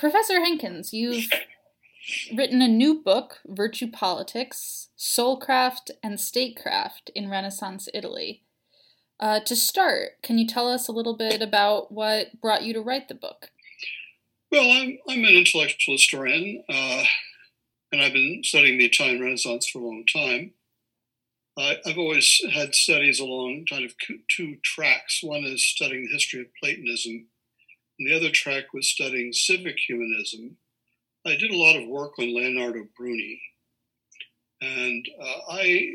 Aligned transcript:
Professor 0.00 0.40
Hankins, 0.40 0.94
you've 0.94 1.28
written 2.34 2.62
a 2.62 2.68
new 2.68 3.02
book, 3.02 3.40
Virtue 3.46 3.90
Politics 3.90 4.88
Soulcraft 4.98 5.90
and 6.02 6.18
Statecraft 6.18 7.10
in 7.14 7.28
Renaissance 7.28 7.86
Italy. 7.92 8.42
Uh, 9.20 9.40
to 9.40 9.54
start, 9.54 10.22
can 10.22 10.38
you 10.38 10.46
tell 10.46 10.66
us 10.68 10.88
a 10.88 10.92
little 10.92 11.14
bit 11.14 11.42
about 11.42 11.92
what 11.92 12.40
brought 12.40 12.62
you 12.62 12.72
to 12.72 12.80
write 12.80 13.08
the 13.08 13.14
book? 13.14 13.50
Well, 14.50 14.70
I'm, 14.70 14.96
I'm 15.06 15.22
an 15.22 15.36
intellectual 15.36 15.96
historian, 15.96 16.64
uh, 16.66 17.04
and 17.92 18.00
I've 18.00 18.14
been 18.14 18.40
studying 18.42 18.78
the 18.78 18.86
Italian 18.86 19.20
Renaissance 19.20 19.68
for 19.68 19.80
a 19.80 19.84
long 19.84 20.04
time. 20.10 20.52
I, 21.58 21.76
I've 21.84 21.98
always 21.98 22.40
had 22.54 22.74
studies 22.74 23.20
along 23.20 23.66
kind 23.68 23.84
of 23.84 23.92
two 24.34 24.56
tracks. 24.64 25.20
One 25.22 25.44
is 25.44 25.62
studying 25.62 26.04
the 26.04 26.14
history 26.14 26.40
of 26.40 26.46
Platonism, 26.58 27.26
and 28.00 28.08
the 28.08 28.16
other 28.16 28.30
track 28.30 28.72
was 28.72 28.88
studying 28.88 29.32
civic 29.32 29.76
humanism. 29.78 30.56
I 31.26 31.36
did 31.36 31.50
a 31.50 31.56
lot 31.56 31.76
of 31.76 31.86
work 31.86 32.18
on 32.18 32.34
Leonardo 32.34 32.86
Bruni, 32.96 33.40
and 34.62 35.06
uh, 35.22 35.38
I 35.50 35.92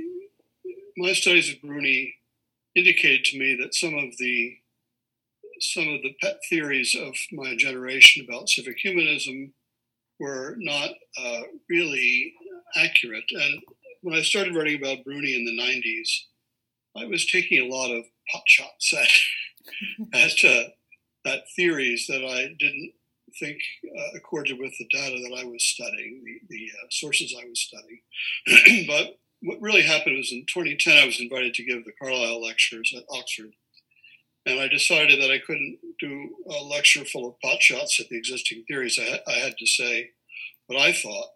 my 0.98 1.14
studies 1.14 1.52
of 1.52 1.62
Bruni 1.62 2.14
indicated 2.76 3.26
to 3.26 3.40
me 3.40 3.58
that 3.60 3.74
some 3.74 3.96
of 3.96 4.16
the 4.18 4.58
some 5.60 5.88
of 5.88 6.02
the 6.04 6.14
pet 6.22 6.38
theories 6.50 6.96
of 6.96 7.16
my 7.32 7.56
generation 7.58 8.26
about 8.28 8.50
civic 8.50 8.78
humanism 8.78 9.54
were 10.20 10.56
not 10.60 10.92
uh, 11.20 11.42
really 11.70 12.34
accurate. 12.76 13.24
And 13.32 13.62
when 14.02 14.16
I 14.16 14.22
started 14.22 14.56
writing 14.56 14.78
about 14.78 15.04
Bruni 15.04 15.36
in 15.36 15.46
the 15.46 15.62
90s, 15.62 16.10
I 16.96 17.06
was 17.06 17.26
taking 17.26 17.60
a 17.60 17.74
lot 17.74 17.92
of 17.92 18.04
pot 18.32 18.44
shots 18.46 18.94
at, 18.94 20.14
at, 20.14 20.46
uh, 20.46 20.70
at 21.26 21.50
theories 21.56 22.08
that 22.08 22.24
I 22.24 22.56
didn't 22.60 22.94
think 23.40 23.60
uh, 23.86 24.18
accorded 24.18 24.60
with 24.60 24.74
the 24.78 24.88
data 24.92 25.16
that 25.16 25.38
I 25.42 25.46
was 25.46 25.64
studying, 25.64 26.24
the, 26.24 26.56
the 26.56 26.72
uh, 26.72 26.88
sources 26.90 27.36
I 27.38 27.48
was 27.48 27.60
studying. 27.60 28.88
but 28.88 29.20
what 29.42 29.62
really 29.62 29.84
happened 29.84 30.18
was 30.18 30.32
in 30.32 30.46
2010, 30.48 30.98
I 30.98 31.06
was 31.06 31.20
invited 31.20 31.54
to 31.56 31.66
give 31.66 31.84
the 31.86 31.92
Carlyle 32.02 32.42
lectures 32.42 32.94
at 32.96 33.04
Oxford. 33.10 33.52
And 34.46 34.60
I 34.60 34.68
decided 34.68 35.22
that 35.22 35.32
I 35.32 35.40
couldn't 35.40 35.80
do 36.00 36.30
a 36.48 36.64
lecture 36.64 37.04
full 37.04 37.28
of 37.28 37.40
pot 37.42 37.62
shots 37.62 38.00
at 38.00 38.10
the 38.10 38.18
existing 38.18 38.64
theories. 38.68 39.00
I, 39.00 39.20
I 39.28 39.36
had 39.40 39.58
to 39.58 39.66
say 39.66 40.12
what 40.68 40.80
I 40.80 40.94
thought 40.94 41.30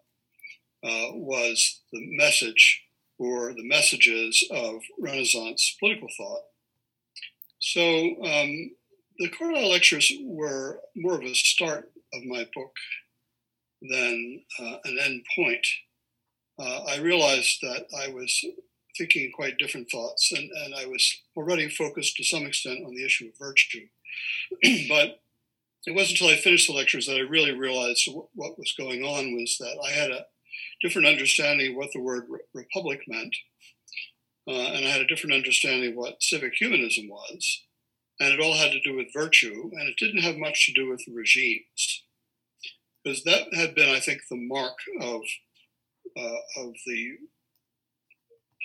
uh, 0.84 1.12
was 1.14 1.80
the 1.92 2.00
message 2.16 2.82
or 3.18 3.52
the 3.52 3.68
messages 3.68 4.42
of 4.50 4.80
Renaissance 4.98 5.76
political 5.78 6.08
thought. 6.16 6.42
So 7.58 8.24
um, 8.24 8.70
the 9.20 9.28
Carlyle 9.28 9.68
lectures 9.68 10.10
were 10.22 10.80
more 10.96 11.14
of 11.14 11.22
a 11.22 11.34
start 11.34 11.90
of 12.14 12.24
my 12.24 12.48
book 12.54 12.72
than 13.82 14.42
uh, 14.58 14.76
an 14.84 14.98
end 14.98 15.24
point. 15.36 15.66
Uh, 16.58 16.84
I 16.88 16.98
realized 16.98 17.58
that 17.60 17.84
I 18.02 18.08
was 18.08 18.42
thinking 18.96 19.30
quite 19.34 19.58
different 19.58 19.90
thoughts, 19.90 20.32
and, 20.32 20.50
and 20.64 20.74
I 20.74 20.86
was 20.86 21.06
already 21.36 21.68
focused 21.68 22.16
to 22.16 22.24
some 22.24 22.44
extent 22.44 22.80
on 22.84 22.94
the 22.94 23.04
issue 23.04 23.26
of 23.26 23.38
virtue. 23.38 23.86
but 24.88 25.20
it 25.86 25.94
wasn't 25.94 26.18
until 26.20 26.34
I 26.34 26.40
finished 26.40 26.68
the 26.68 26.74
lectures 26.74 27.06
that 27.06 27.16
I 27.16 27.20
really 27.20 27.52
realized 27.52 28.08
what 28.34 28.58
was 28.58 28.74
going 28.78 29.02
on 29.02 29.36
was 29.36 29.56
that 29.60 29.78
I 29.86 29.90
had 29.90 30.10
a 30.10 30.24
different 30.80 31.08
understanding 31.08 31.72
of 31.72 31.76
what 31.76 31.90
the 31.92 32.00
word 32.00 32.24
re- 32.28 32.40
republic 32.54 33.02
meant, 33.06 33.36
uh, 34.48 34.72
and 34.72 34.86
I 34.86 34.88
had 34.88 35.02
a 35.02 35.06
different 35.06 35.34
understanding 35.34 35.90
of 35.90 35.96
what 35.96 36.22
civic 36.22 36.54
humanism 36.54 37.08
was, 37.08 37.62
and 38.20 38.32
it 38.32 38.40
all 38.40 38.54
had 38.54 38.70
to 38.72 38.80
do 38.80 38.94
with 38.94 39.12
virtue, 39.12 39.70
and 39.72 39.88
it 39.88 39.96
didn't 39.98 40.22
have 40.22 40.36
much 40.36 40.66
to 40.66 40.72
do 40.72 40.88
with 40.88 41.02
regimes, 41.08 42.04
because 43.02 43.24
that 43.24 43.52
had 43.54 43.74
been, 43.74 43.88
I 43.88 43.98
think, 43.98 44.20
the 44.28 44.36
mark 44.36 44.76
of 45.00 45.22
uh, 46.16 46.62
of 46.62 46.74
the 46.86 47.16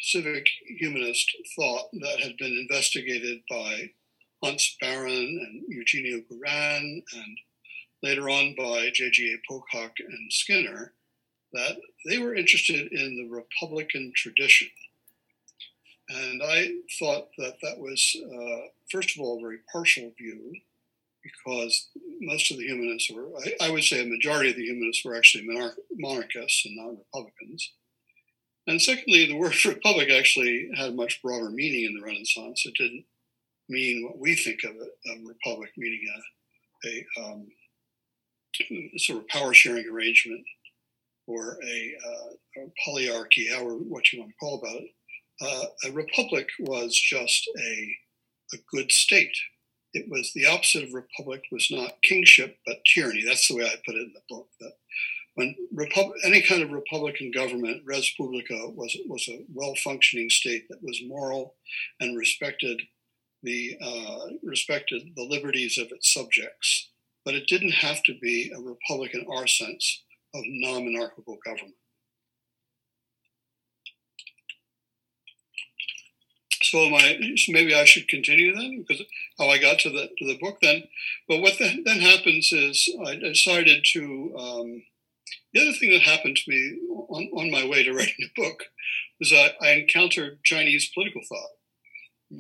civic 0.01 0.47
humanist 0.77 1.31
thought 1.55 1.89
that 1.93 2.19
had 2.19 2.38
been 2.38 2.51
investigated 2.51 3.39
by 3.49 3.91
Hans 4.44 4.75
Baron 4.81 5.13
and 5.13 5.63
Eugenio 5.67 6.21
Garin, 6.29 7.03
and 7.15 7.38
later 8.03 8.29
on 8.29 8.55
by 8.57 8.91
J.G.A. 8.94 9.38
Pocock 9.49 9.94
and 9.99 10.31
Skinner, 10.31 10.94
that 11.53 11.77
they 12.07 12.17
were 12.17 12.35
interested 12.35 12.91
in 12.91 13.15
the 13.15 13.29
Republican 13.33 14.11
tradition. 14.15 14.67
And 16.09 16.41
I 16.43 16.71
thought 16.99 17.29
that 17.38 17.55
that 17.61 17.79
was, 17.79 18.16
uh, 18.23 18.67
first 18.91 19.16
of 19.16 19.21
all, 19.21 19.38
a 19.38 19.41
very 19.41 19.59
partial 19.71 20.11
view, 20.17 20.53
because 21.23 21.88
most 22.21 22.51
of 22.51 22.57
the 22.57 22.66
humanists 22.66 23.09
were, 23.11 23.27
I, 23.39 23.67
I 23.67 23.71
would 23.71 23.83
say 23.83 24.01
a 24.01 24.05
majority 24.05 24.51
of 24.51 24.55
the 24.55 24.65
humanists 24.65 25.03
were 25.03 25.15
actually 25.15 25.45
monarch- 25.47 25.79
monarchists 25.97 26.65
and 26.65 26.75
not 26.75 26.97
Republicans. 26.97 27.71
And 28.67 28.81
secondly, 28.81 29.25
the 29.25 29.38
word 29.38 29.53
republic 29.65 30.09
actually 30.11 30.69
had 30.75 30.89
a 30.89 30.95
much 30.95 31.21
broader 31.21 31.49
meaning 31.49 31.85
in 31.85 31.95
the 31.95 32.05
Renaissance. 32.05 32.65
It 32.65 32.75
didn't 32.77 33.05
mean 33.69 34.05
what 34.05 34.19
we 34.19 34.35
think 34.35 34.63
of 34.63 34.75
it, 34.75 34.89
a 35.07 35.27
republic, 35.27 35.71
meaning 35.77 36.05
a, 36.85 36.88
a 36.88 37.05
um, 37.25 37.47
sort 38.97 39.19
of 39.19 39.27
power 39.27 39.53
sharing 39.53 39.88
arrangement 39.89 40.45
or 41.27 41.57
a, 41.63 41.95
uh, 42.05 42.61
a 42.63 42.88
polyarchy, 42.88 43.51
however 43.51 43.75
what 43.75 44.11
you 44.11 44.19
want 44.19 44.31
to 44.31 44.38
call 44.39 44.59
about 44.59 44.81
it. 44.81 44.89
Uh, 45.41 45.66
a 45.85 45.91
republic 45.91 46.47
was 46.59 46.96
just 46.96 47.50
a, 47.59 47.96
a 48.53 48.57
good 48.72 48.91
state. 48.91 49.35
It 49.94 50.07
was 50.09 50.31
the 50.34 50.46
opposite 50.46 50.84
of 50.84 50.94
republic 50.94 51.44
was 51.51 51.69
not 51.72 52.01
kingship 52.03 52.57
but 52.66 52.78
tyranny. 52.94 53.23
That's 53.25 53.47
the 53.47 53.56
way 53.56 53.66
I 53.66 53.75
put 53.85 53.95
it 53.95 54.01
in 54.01 54.13
the 54.13 54.22
book. 54.35 54.47
That 54.59 54.74
when 55.35 55.56
Repub- 55.74 56.13
any 56.24 56.41
kind 56.41 56.63
of 56.63 56.72
republican 56.72 57.31
government, 57.31 57.84
res 57.85 58.13
publica, 58.18 58.69
was 58.69 58.97
was 59.07 59.28
a 59.28 59.44
well 59.53 59.75
functioning 59.75 60.29
state 60.29 60.68
that 60.69 60.81
was 60.81 61.01
moral 61.06 61.56
and 62.00 62.18
respected 62.18 62.81
the 63.44 63.78
uh, 63.81 64.28
respected 64.44 65.03
the 65.16 65.24
liberties 65.24 65.78
of 65.78 65.91
its 65.91 66.13
subjects. 66.13 66.90
But 67.24 67.35
it 67.35 67.47
didn't 67.47 67.72
have 67.72 68.03
to 68.03 68.13
be 68.22 68.51
a 68.56 68.59
republic 68.59 69.13
in 69.13 69.25
our 69.29 69.47
sense 69.47 70.03
of 70.34 70.44
non-monarchical 70.45 71.38
government. 71.45 71.75
So 76.75 76.90
my 76.90 77.18
so 77.38 77.53
maybe 77.53 77.74
I 77.74 77.86
should 77.86 78.09
continue 78.09 78.53
then 78.53 78.84
because 78.86 79.02
how 79.40 79.47
I 79.47 79.59
got 79.59 79.80
to 79.80 79.90
the 79.90 80.09
to 80.18 80.28
the 80.28 80.38
book 80.38 80.58
then. 80.62 80.84
But 81.25 81.40
what 81.40 81.58
the, 81.58 81.81
then 81.86 82.02
happens 82.02 82.52
is 82.52 82.94
I 83.06 83.16
decided 83.16 83.86
to. 83.94 84.36
Um, 84.38 84.84
the 85.53 85.62
other 85.62 85.72
thing 85.80 85.91
that 85.91 86.02
happened 86.02 86.36
to 86.36 86.52
me 86.52 86.78
on, 86.90 87.30
on 87.34 87.50
my 87.50 87.66
way 87.66 87.84
to 87.84 87.94
writing 87.94 88.13
a 88.25 88.41
book 88.41 88.66
was 89.22 89.31
I, 89.31 89.53
I 89.66 89.69
encountered 89.72 90.44
Chinese 90.44 90.91
political 90.94 91.22
thought, 91.30 91.52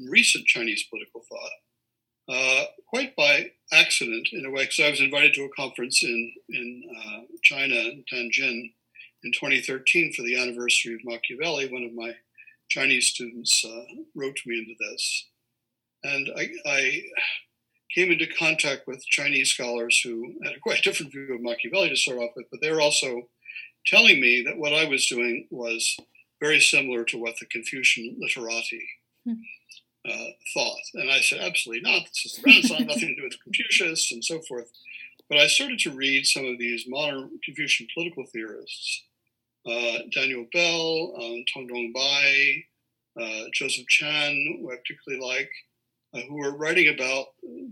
recent 0.09 0.47
Chinese 0.47 0.83
political 0.89 1.21
thought, 1.29 2.35
uh, 2.35 2.65
quite 2.89 3.15
by 3.15 3.51
accident 3.71 4.27
in 4.33 4.45
a 4.45 4.51
way, 4.51 4.63
because 4.63 4.81
I 4.81 4.89
was 4.89 4.99
invited 4.99 5.33
to 5.35 5.45
a 5.45 5.55
conference 5.55 6.03
in 6.03 6.33
in 6.49 6.83
uh, 6.93 7.19
China, 7.41 7.75
in 7.75 8.03
Tianjin, 8.11 8.73
in 9.23 9.31
2013 9.31 10.11
for 10.11 10.23
the 10.23 10.37
anniversary 10.37 10.95
of 10.95 11.05
Machiavelli. 11.05 11.71
One 11.71 11.83
of 11.83 11.93
my 11.93 12.15
Chinese 12.69 13.07
students 13.07 13.63
uh, 13.65 13.83
wrote 14.15 14.35
to 14.35 14.49
me 14.49 14.59
into 14.59 14.75
this, 14.79 15.27
and 16.03 16.29
I, 16.35 16.49
I, 16.65 17.01
came 17.93 18.11
into 18.11 18.27
contact 18.27 18.87
with 18.87 19.05
Chinese 19.05 19.51
scholars 19.51 20.01
who 20.03 20.33
had 20.43 20.55
a 20.55 20.59
quite 20.59 20.81
different 20.83 21.13
view 21.13 21.33
of 21.33 21.41
Machiavelli 21.41 21.89
to 21.89 21.95
start 21.95 22.19
off 22.19 22.31
with, 22.35 22.45
but 22.51 22.59
they 22.61 22.71
were 22.71 22.81
also 22.81 23.29
telling 23.85 24.19
me 24.19 24.43
that 24.45 24.57
what 24.57 24.73
I 24.73 24.83
was 24.83 25.07
doing 25.07 25.47
was 25.49 25.95
very 26.41 26.59
similar 26.59 27.05
to 27.05 27.17
what 27.17 27.35
the 27.39 27.45
Confucian 27.45 28.17
literati. 28.19 28.85
Hmm 29.23 29.35
uh, 30.07 30.27
thought. 30.53 30.81
And 30.93 31.11
I 31.11 31.19
said, 31.19 31.41
absolutely 31.41 31.89
not. 31.89 32.05
This 32.07 32.25
is 32.25 32.35
the 32.35 32.43
Renaissance, 32.45 32.81
nothing 32.87 33.09
to 33.09 33.15
do 33.15 33.23
with 33.23 33.41
Confucius 33.43 34.11
and 34.11 34.23
so 34.23 34.39
forth. 34.47 34.71
But 35.29 35.39
I 35.39 35.47
started 35.47 35.79
to 35.79 35.91
read 35.91 36.25
some 36.25 36.45
of 36.45 36.59
these 36.59 36.85
modern 36.87 37.31
Confucian 37.43 37.87
political 37.93 38.25
theorists, 38.31 39.03
uh, 39.65 39.99
Daniel 40.13 40.45
Bell, 40.53 41.13
um, 41.17 41.43
Tongdong 41.53 41.93
Bai, 41.93 42.63
uh, 43.19 43.45
Joseph 43.53 43.87
Chan, 43.87 44.59
who 44.61 44.71
I 44.71 44.75
particularly 44.77 45.25
like, 45.25 45.49
uh, 46.13 46.21
who 46.27 46.35
were 46.35 46.55
writing 46.55 46.93
about 46.93 47.27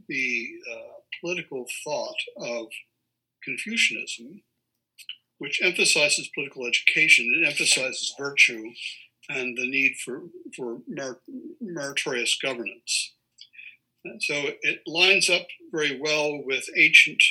the 0.07 0.49
uh, 0.71 0.93
political 1.21 1.65
thought 1.83 2.15
of 2.37 2.67
Confucianism, 3.43 4.41
which 5.37 5.61
emphasizes 5.61 6.29
political 6.33 6.65
education, 6.65 7.31
it 7.35 7.47
emphasizes 7.47 8.15
virtue, 8.17 8.71
and 9.29 9.57
the 9.57 9.67
need 9.69 9.95
for, 10.03 10.23
for 10.55 10.79
mer- 10.87 11.21
meritorious 11.61 12.37
governance. 12.41 13.13
And 14.05 14.21
so 14.21 14.33
it 14.61 14.81
lines 14.85 15.29
up 15.29 15.47
very 15.71 15.99
well 15.99 16.43
with 16.43 16.65
ancient 16.75 17.21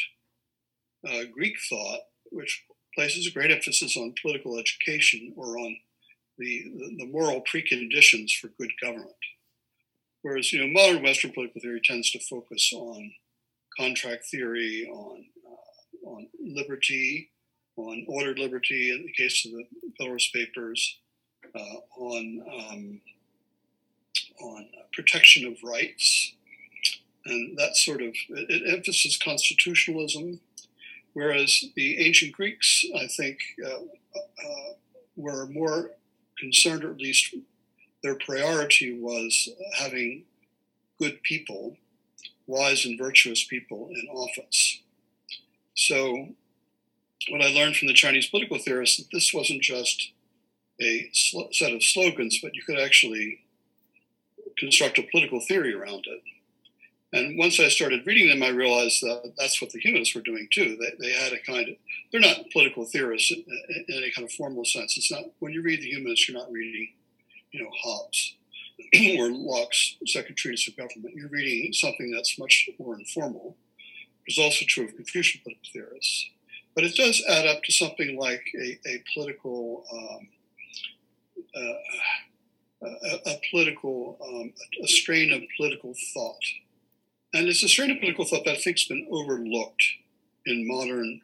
uh, 1.06 1.24
Greek 1.32 1.54
thought, 1.68 2.00
which 2.30 2.64
places 2.94 3.26
a 3.26 3.30
great 3.30 3.50
emphasis 3.50 3.96
on 3.96 4.14
political 4.20 4.58
education 4.58 5.32
or 5.36 5.58
on 5.58 5.76
the, 6.38 6.64
the, 6.78 6.96
the, 6.98 7.06
moral 7.06 7.42
preconditions 7.42 8.30
for 8.40 8.48
good 8.58 8.70
government. 8.82 9.10
Whereas, 10.22 10.52
you 10.52 10.60
know, 10.60 10.68
modern 10.68 11.02
Western 11.02 11.32
political 11.32 11.60
theory 11.60 11.80
tends 11.84 12.10
to 12.12 12.20
focus 12.20 12.72
on 12.74 13.12
contract 13.78 14.24
theory, 14.26 14.88
on, 14.90 15.24
uh, 15.46 16.08
on 16.08 16.28
liberty, 16.40 17.30
on 17.76 18.04
ordered 18.08 18.38
liberty 18.38 18.90
in 18.90 19.04
the 19.06 19.12
case 19.12 19.44
of 19.44 19.52
the 19.52 19.64
Federalist 19.98 20.32
Papers, 20.32 20.98
uh, 21.54 21.76
on 21.98 22.44
um, 22.70 23.00
on 24.40 24.66
protection 24.92 25.46
of 25.46 25.62
rights, 25.62 26.34
and 27.24 27.56
that 27.58 27.76
sort 27.76 28.02
of 28.02 28.08
it, 28.08 28.50
it 28.50 28.74
emphasizes 28.74 29.16
constitutionalism, 29.16 30.40
whereas 31.14 31.64
the 31.74 31.98
ancient 32.06 32.32
Greeks, 32.32 32.84
I 32.96 33.06
think, 33.06 33.38
uh, 33.64 33.68
uh, 33.68 34.72
were 35.16 35.46
more 35.46 35.90
concerned, 36.38 36.84
or 36.84 36.90
at 36.90 37.00
least 37.00 37.34
their 38.02 38.16
priority 38.16 38.98
was 38.98 39.48
having 39.78 40.24
good 40.98 41.22
people, 41.22 41.76
wise 42.46 42.84
and 42.84 42.98
virtuous 42.98 43.44
people 43.44 43.90
in 43.94 44.08
office. 44.08 44.80
So, 45.74 46.28
what 47.28 47.42
I 47.42 47.52
learned 47.52 47.76
from 47.76 47.88
the 47.88 47.94
Chinese 47.94 48.26
political 48.26 48.58
theorists 48.58 48.96
that 48.96 49.08
this 49.12 49.32
wasn't 49.32 49.62
just 49.62 50.12
a 50.80 51.08
sl- 51.12 51.52
set 51.52 51.72
of 51.72 51.82
slogans, 51.82 52.40
but 52.42 52.54
you 52.54 52.62
could 52.64 52.78
actually 52.78 53.40
construct 54.58 54.98
a 54.98 55.06
political 55.10 55.40
theory 55.40 55.74
around 55.74 56.04
it. 56.06 56.22
And 57.12 57.38
once 57.38 57.60
I 57.60 57.68
started 57.68 58.06
reading 58.06 58.28
them, 58.28 58.42
I 58.42 58.48
realized 58.48 59.02
that 59.02 59.34
that's 59.36 59.60
what 59.60 59.70
the 59.70 59.80
humanists 59.80 60.14
were 60.14 60.22
doing 60.22 60.48
too. 60.50 60.78
They, 60.80 60.92
they 60.98 61.12
had 61.12 61.32
a 61.32 61.40
kind 61.40 61.68
of, 61.68 61.74
they're 62.10 62.20
not 62.20 62.50
political 62.52 62.86
theorists 62.86 63.30
in, 63.30 63.44
in 63.68 63.84
any 63.96 64.10
kind 64.12 64.26
of 64.26 64.32
formal 64.32 64.64
sense. 64.64 64.96
It's 64.96 65.12
not, 65.12 65.24
when 65.38 65.52
you 65.52 65.62
read 65.62 65.82
the 65.82 65.90
humanists, 65.90 66.26
you're 66.26 66.38
not 66.38 66.50
reading, 66.50 66.88
you 67.50 67.62
know, 67.62 67.70
Hobbes 67.82 68.36
or 69.18 69.30
Locke's 69.30 69.96
Second 70.06 70.36
Treatise 70.36 70.68
of 70.68 70.76
Government. 70.76 71.14
You're 71.14 71.28
reading 71.28 71.72
something 71.74 72.10
that's 72.10 72.38
much 72.38 72.70
more 72.78 72.98
informal. 72.98 73.56
It's 74.26 74.38
also 74.38 74.64
true 74.66 74.84
of 74.84 74.96
Confucian 74.96 75.40
political 75.42 75.68
theorists. 75.72 76.30
But 76.74 76.84
it 76.84 76.94
does 76.94 77.22
add 77.28 77.46
up 77.46 77.62
to 77.64 77.72
something 77.72 78.18
like 78.18 78.44
a, 78.58 78.78
a 78.88 79.02
political, 79.12 79.84
um, 79.92 80.28
uh, 81.54 82.86
a, 82.86 83.30
a, 83.30 83.40
political, 83.50 84.16
um, 84.26 84.52
a 84.82 84.88
strain 84.88 85.32
of 85.32 85.42
political 85.56 85.94
thought. 86.14 86.42
And 87.34 87.48
it's 87.48 87.62
a 87.62 87.68
strain 87.68 87.90
of 87.90 87.98
political 87.98 88.24
thought 88.24 88.44
that 88.44 88.56
I 88.56 88.60
think's 88.60 88.84
been 88.84 89.06
overlooked 89.10 89.82
in 90.44 90.68
modern, 90.68 91.22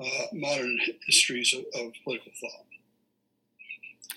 uh, 0.00 0.26
modern 0.32 0.78
histories 1.06 1.54
of, 1.54 1.64
of 1.80 1.92
political 2.04 2.32
thought. 2.40 2.66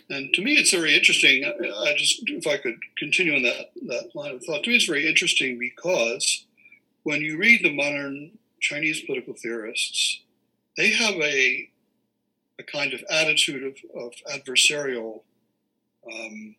And 0.09 0.33
to 0.33 0.41
me, 0.41 0.53
it's 0.53 0.71
very 0.71 0.95
interesting. 0.95 1.45
I 1.45 1.93
just, 1.95 2.23
if 2.25 2.47
I 2.47 2.57
could 2.57 2.79
continue 2.97 3.35
on 3.35 3.43
that, 3.43 3.71
that 3.87 4.15
line 4.15 4.35
of 4.35 4.43
thought, 4.43 4.63
to 4.63 4.69
me, 4.69 4.75
it's 4.75 4.85
very 4.85 5.07
interesting 5.07 5.59
because 5.59 6.45
when 7.03 7.21
you 7.21 7.37
read 7.37 7.63
the 7.63 7.75
modern 7.75 8.31
Chinese 8.59 9.01
political 9.01 9.35
theorists, 9.35 10.21
they 10.77 10.91
have 10.91 11.15
a, 11.15 11.69
a 12.57 12.63
kind 12.63 12.93
of 12.93 13.03
attitude 13.11 13.63
of, 13.63 13.77
of 13.95 14.13
adversarial, 14.33 15.21
um, 16.11 16.55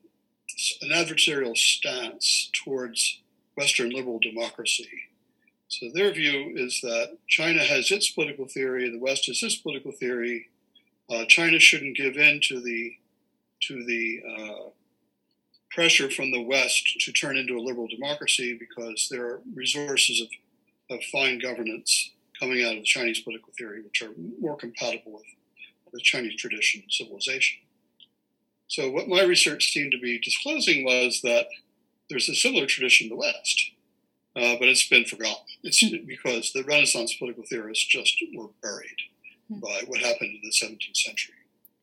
an 0.83 0.91
adversarial 0.91 1.57
stance 1.57 2.51
towards 2.65 3.21
Western 3.57 3.91
liberal 3.91 4.19
democracy. 4.19 4.89
So 5.69 5.89
their 5.95 6.13
view 6.13 6.53
is 6.57 6.81
that 6.83 7.17
China 7.29 7.63
has 7.63 7.91
its 7.91 8.11
political 8.11 8.47
theory, 8.47 8.91
the 8.91 8.99
West 8.99 9.27
has 9.27 9.43
its 9.43 9.57
political 9.57 9.93
theory. 9.93 10.49
Uh, 11.09 11.25
China 11.27 11.59
shouldn't 11.59 11.97
give 11.97 12.17
in 12.17 12.41
to 12.49 12.61
the 12.61 12.97
to 13.63 13.85
the 13.85 14.23
uh, 14.27 14.71
pressure 15.71 16.11
from 16.11 16.31
the 16.31 16.43
West 16.43 16.97
to 17.01 17.13
turn 17.13 17.37
into 17.37 17.57
a 17.57 17.61
liberal 17.61 17.87
democracy 17.87 18.57
because 18.59 19.09
there 19.11 19.25
are 19.27 19.41
resources 19.55 20.21
of, 20.21 20.97
of 20.97 21.05
fine 21.05 21.39
governance 21.39 22.11
coming 22.39 22.65
out 22.65 22.73
of 22.73 22.79
the 22.79 22.85
Chinese 22.85 23.21
political 23.21 23.53
theory, 23.57 23.83
which 23.83 24.03
are 24.03 24.11
more 24.41 24.57
compatible 24.57 25.13
with 25.13 25.25
the 25.93 26.01
Chinese 26.01 26.37
tradition 26.37 26.83
of 26.85 26.93
civilization. 26.93 27.59
So, 28.69 28.91
what 28.91 29.09
my 29.09 29.23
research 29.23 29.73
seemed 29.73 29.93
to 29.93 29.99
be 29.99 30.19
disclosing 30.19 30.85
was 30.85 31.21
that 31.23 31.47
there's 32.11 32.29
a 32.29 32.35
similar 32.35 32.67
tradition 32.67 33.07
in 33.07 33.11
the 33.11 33.17
West, 33.17 33.71
uh, 34.37 34.57
but 34.59 34.69
it's 34.69 34.87
been 34.87 35.05
forgotten. 35.05 35.47
It's 35.63 35.81
hmm. 35.81 36.05
because 36.07 36.53
the 36.53 36.65
Renaissance 36.65 37.15
political 37.15 37.45
theorists 37.49 37.87
just 37.87 38.23
were 38.35 38.49
buried 38.63 38.97
hmm. 39.49 39.61
by 39.61 39.83
what 39.87 40.01
happened 40.01 40.33
in 40.35 40.41
the 40.43 40.53
17th 40.53 40.97
century. 40.97 41.35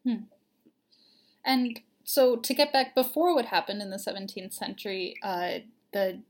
Hmm. 0.03 0.23
And 1.43 1.79
so 2.03 2.35
to 2.35 2.53
get 2.53 2.73
back 2.73 2.93
before 2.93 3.33
what 3.33 3.45
happened 3.45 3.81
in 3.81 3.89
the 3.89 3.97
17th 3.97 4.53
century, 4.53 5.15
uh, 5.23 5.59
the 5.93 6.21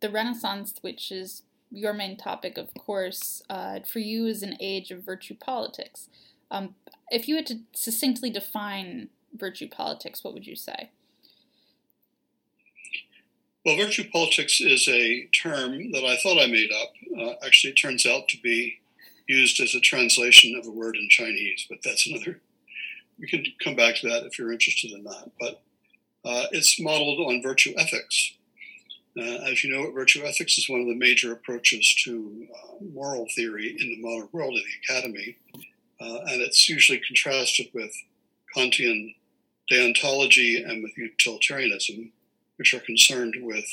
the 0.00 0.10
Renaissance, 0.10 0.74
which 0.82 1.10
is 1.10 1.42
your 1.70 1.92
main 1.92 2.16
topic, 2.16 2.58
of 2.58 2.72
course, 2.74 3.42
uh, 3.48 3.80
for 3.80 3.98
you 3.98 4.26
is 4.26 4.42
an 4.42 4.56
age 4.60 4.90
of 4.90 5.02
virtue 5.02 5.34
politics. 5.34 6.08
Um, 6.50 6.74
if 7.10 7.26
you 7.28 7.36
had 7.36 7.46
to 7.46 7.60
succinctly 7.72 8.30
define 8.30 9.08
virtue 9.34 9.68
politics, 9.68 10.22
what 10.22 10.34
would 10.34 10.46
you 10.46 10.54
say? 10.54 10.90
Well, 13.66 13.76
virtue 13.76 14.08
politics 14.12 14.60
is 14.60 14.86
a 14.86 15.28
term 15.42 15.90
that 15.90 16.04
I 16.04 16.16
thought 16.18 16.40
I 16.40 16.46
made 16.46 16.70
up. 16.70 16.92
Uh, 17.18 17.34
actually, 17.44 17.72
it 17.72 17.74
turns 17.74 18.06
out 18.06 18.28
to 18.28 18.38
be 18.40 18.78
used 19.26 19.60
as 19.60 19.74
a 19.74 19.80
translation 19.80 20.56
of 20.56 20.68
a 20.68 20.70
word 20.70 20.94
in 20.94 21.08
Chinese, 21.10 21.66
but 21.68 21.78
that's 21.82 22.06
another 22.06 22.40
we 23.18 23.26
can 23.26 23.44
come 23.64 23.74
back 23.74 23.96
to 23.96 24.08
that 24.08 24.24
if 24.24 24.38
you're 24.38 24.52
interested 24.52 24.92
in 24.92 25.02
that. 25.02 25.32
But 25.40 25.62
uh, 26.24 26.46
it's 26.52 26.80
modeled 26.80 27.18
on 27.18 27.42
virtue 27.42 27.74
ethics. 27.76 28.34
Uh, 29.18 29.50
as 29.50 29.64
you 29.64 29.74
know, 29.74 29.90
virtue 29.90 30.22
ethics 30.24 30.58
is 30.58 30.68
one 30.68 30.82
of 30.82 30.86
the 30.86 30.94
major 30.94 31.32
approaches 31.32 31.92
to 32.04 32.46
uh, 32.54 32.84
moral 32.92 33.26
theory 33.34 33.76
in 33.80 33.88
the 33.88 34.00
modern 34.00 34.28
world 34.30 34.54
in 34.54 34.62
the 34.62 34.94
academy, 34.94 35.38
uh, 36.00 36.30
and 36.30 36.40
it's 36.40 36.68
usually 36.68 37.00
contrasted 37.04 37.66
with 37.74 37.92
Kantian 38.54 39.16
deontology 39.68 40.64
and 40.64 40.84
with 40.84 40.96
utilitarianism, 40.96 42.12
which 42.56 42.74
are 42.74 42.80
concerned 42.80 43.34
with 43.40 43.66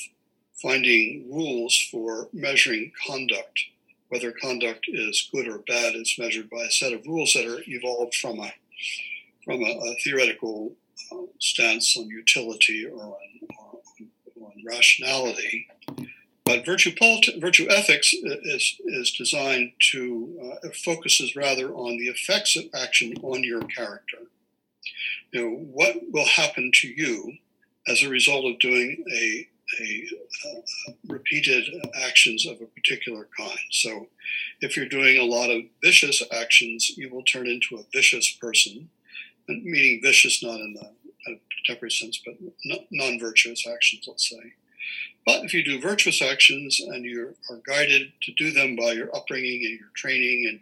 finding 0.62 1.25
rules 1.31 1.77
for 1.91 2.27
measuring 2.33 2.91
conduct. 3.06 3.59
Whether 4.09 4.31
conduct 4.31 4.85
is 4.88 5.30
good 5.31 5.47
or 5.47 5.59
bad 5.59 5.95
is 5.95 6.15
measured 6.19 6.50
by 6.50 6.63
a 6.63 6.71
set 6.71 6.94
of 6.94 7.06
rules 7.06 7.33
that 7.33 7.47
are 7.47 7.62
evolved 7.68 8.15
from 8.15 8.39
a 8.39 8.53
from 9.44 9.62
a, 9.62 9.71
a 9.71 9.95
theoretical 10.03 10.71
uh, 11.12 11.18
stance 11.39 11.97
on 11.97 12.07
utility 12.07 12.85
or 12.85 13.03
on, 13.03 13.19
or 13.57 14.45
on 14.45 14.53
rationality. 14.65 15.68
But 16.45 16.65
virtue, 16.65 16.91
politi- 16.91 17.39
virtue 17.39 17.68
ethics 17.69 18.13
is, 18.13 18.75
is 18.85 19.12
designed 19.12 19.74
to, 19.91 20.57
uh, 20.63 20.69
focuses 20.83 21.35
rather 21.35 21.74
on 21.74 21.97
the 21.97 22.07
effects 22.07 22.56
of 22.56 22.65
action 22.74 23.13
on 23.21 23.44
your 23.44 23.61
character. 23.61 24.18
You 25.31 25.42
know, 25.42 25.56
what 25.57 25.95
will 26.11 26.25
happen 26.25 26.71
to 26.81 26.87
you 26.87 27.37
as 27.87 28.02
a 28.02 28.09
result 28.09 28.45
of 28.45 28.59
doing 28.59 29.04
a, 29.11 29.47
a 29.81 30.07
uh, 30.45 30.92
repeated 31.07 31.66
actions 32.06 32.45
of 32.45 32.61
a 32.61 32.66
particular 32.66 33.28
kind. 33.37 33.59
So, 33.71 34.07
if 34.61 34.78
you're 34.78 34.87
doing 34.87 35.18
a 35.18 35.25
lot 35.25 35.49
of 35.49 35.63
vicious 35.83 36.21
actions, 36.31 36.92
you 36.97 37.09
will 37.09 37.23
turn 37.23 37.47
into 37.47 37.75
a 37.75 37.85
vicious 37.92 38.31
person 38.31 38.90
meaning 39.47 40.02
vicious 40.02 40.44
not 40.44 40.59
in 40.59 40.73
the 40.73 41.40
contemporary 41.56 41.92
sense, 41.92 42.21
but 42.25 42.35
non 42.92 43.19
virtuous 43.19 43.66
actions, 43.68 44.06
let's 44.07 44.30
say. 44.30 44.54
But 45.25 45.45
if 45.45 45.54
you 45.54 45.63
do 45.63 45.80
virtuous 45.80 46.21
actions 46.21 46.80
and 46.81 47.06
you 47.06 47.35
are 47.49 47.61
guided 47.66 48.11
to 48.23 48.31
do 48.33 48.52
them 48.52 48.75
by 48.75 48.92
your 48.92 49.16
upbringing 49.16 49.63
and 49.66 49.80
your 49.80 49.90
training 49.95 50.47
and 50.49 50.59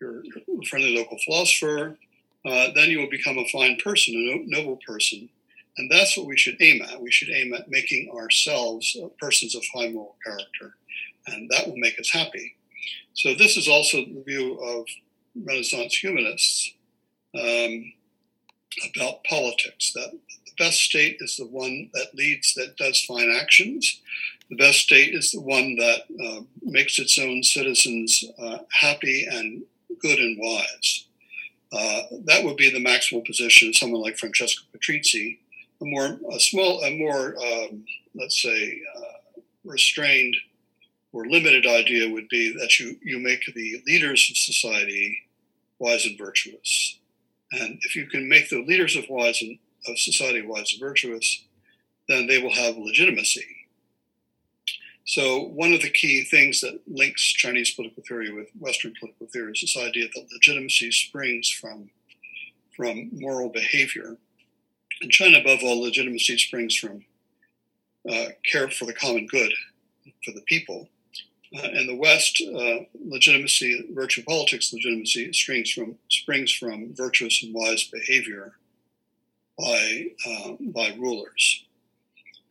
your, 0.00 0.24
your 0.24 0.62
friendly 0.68 0.94
local 0.94 1.18
philosopher, 1.18 1.96
uh, 2.44 2.68
then 2.74 2.90
you 2.90 2.98
will 2.98 3.10
become 3.10 3.38
a 3.38 3.48
fine 3.48 3.78
person, 3.82 4.14
a 4.14 4.50
noble 4.50 4.78
person. 4.86 5.30
And 5.78 5.90
that's 5.90 6.16
what 6.16 6.26
we 6.26 6.36
should 6.36 6.60
aim 6.60 6.82
at. 6.82 7.00
We 7.00 7.10
should 7.10 7.30
aim 7.30 7.54
at 7.54 7.70
making 7.70 8.10
ourselves 8.14 8.96
persons 9.18 9.54
of 9.54 9.64
high 9.74 9.88
moral 9.88 10.16
character, 10.24 10.76
and 11.26 11.50
that 11.50 11.66
will 11.66 11.78
make 11.78 11.98
us 11.98 12.10
happy. 12.10 12.56
So, 13.14 13.34
this 13.34 13.56
is 13.56 13.68
also 13.68 13.98
the 13.98 14.22
view 14.26 14.58
of 14.60 14.86
Renaissance 15.34 15.94
humanists 15.94 16.74
um, 17.34 17.92
about 18.94 19.24
politics. 19.24 19.92
That 19.94 20.10
the 20.10 20.64
best 20.64 20.80
state 20.80 21.16
is 21.20 21.36
the 21.36 21.46
one 21.46 21.90
that 21.94 22.14
leads, 22.14 22.54
that 22.54 22.76
does 22.76 23.00
fine 23.04 23.30
actions. 23.30 24.00
The 24.50 24.56
best 24.56 24.80
state 24.80 25.14
is 25.14 25.32
the 25.32 25.40
one 25.40 25.76
that 25.76 26.02
uh, 26.22 26.40
makes 26.60 26.98
its 26.98 27.18
own 27.18 27.42
citizens 27.42 28.22
uh, 28.38 28.58
happy 28.70 29.26
and 29.30 29.62
good 30.00 30.18
and 30.18 30.38
wise. 30.38 31.06
Uh, 31.72 32.02
that 32.24 32.44
would 32.44 32.56
be 32.56 32.70
the 32.70 32.84
maximal 32.84 33.24
position 33.24 33.68
of 33.68 33.76
someone 33.76 34.02
like 34.02 34.18
Francesco 34.18 34.64
Patrizi. 34.74 35.38
A 35.82 35.84
more, 35.84 36.18
a 36.30 36.38
small, 36.38 36.80
a 36.84 36.96
more, 36.96 37.34
um, 37.42 37.84
let's 38.14 38.40
say, 38.40 38.80
uh, 38.96 39.40
restrained 39.64 40.36
or 41.12 41.26
limited 41.26 41.66
idea 41.66 42.08
would 42.08 42.28
be 42.28 42.56
that 42.58 42.78
you, 42.78 42.96
you 43.02 43.18
make 43.18 43.44
the 43.54 43.82
leaders 43.86 44.28
of 44.30 44.36
society 44.36 45.18
wise 45.78 46.06
and 46.06 46.16
virtuous. 46.16 46.98
And 47.52 47.80
if 47.82 47.96
you 47.96 48.06
can 48.06 48.28
make 48.28 48.48
the 48.48 48.62
leaders 48.62 48.96
of 48.96 49.04
wise 49.10 49.42
and 49.42 49.58
of 49.88 49.98
society 49.98 50.42
wise 50.42 50.72
and 50.72 50.80
virtuous, 50.80 51.44
then 52.08 52.26
they 52.26 52.38
will 52.38 52.54
have 52.54 52.76
legitimacy. 52.76 53.44
So, 55.04 55.40
one 55.48 55.72
of 55.72 55.82
the 55.82 55.90
key 55.90 56.24
things 56.24 56.60
that 56.60 56.80
links 56.86 57.22
Chinese 57.22 57.74
political 57.74 58.04
theory 58.06 58.32
with 58.32 58.48
Western 58.58 58.94
political 58.98 59.26
theory 59.26 59.52
is 59.52 59.60
this 59.60 59.76
idea 59.76 60.06
that 60.14 60.28
legitimacy 60.32 60.92
springs 60.92 61.50
from, 61.50 61.90
from 62.76 63.10
moral 63.12 63.48
behavior. 63.48 64.16
In 65.02 65.10
China, 65.10 65.38
above 65.38 65.60
all, 65.64 65.82
legitimacy 65.82 66.38
springs 66.38 66.76
from 66.76 67.04
uh, 68.08 68.26
care 68.50 68.70
for 68.70 68.84
the 68.84 68.92
common 68.92 69.26
good 69.26 69.52
for 70.24 70.30
the 70.30 70.42
people. 70.42 70.88
Uh, 71.56 71.68
in 71.72 71.88
the 71.88 71.96
West, 71.96 72.40
uh, 72.40 72.84
legitimacy, 73.04 73.88
virtue 73.92 74.22
politics 74.22 74.72
legitimacy 74.72 75.32
springs 75.32 75.72
from, 75.72 75.96
springs 76.08 76.52
from 76.52 76.94
virtuous 76.94 77.42
and 77.42 77.52
wise 77.52 77.84
behavior 77.84 78.52
by, 79.58 80.06
uh, 80.26 80.52
by 80.60 80.94
rulers. 80.98 81.64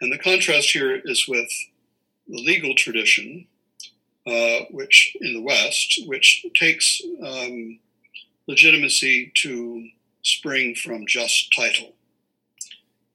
And 0.01 0.11
the 0.11 0.19
contrast 0.19 0.71
here 0.71 1.01
is 1.05 1.27
with 1.27 1.49
the 2.27 2.37
legal 2.37 2.75
tradition, 2.75 3.47
uh, 4.27 4.65
which 4.71 5.15
in 5.21 5.33
the 5.33 5.41
West, 5.41 6.01
which 6.05 6.45
takes 6.59 7.01
um, 7.25 7.79
legitimacy 8.47 9.31
to 9.35 9.87
spring 10.21 10.75
from 10.75 11.07
just 11.07 11.53
title. 11.55 11.93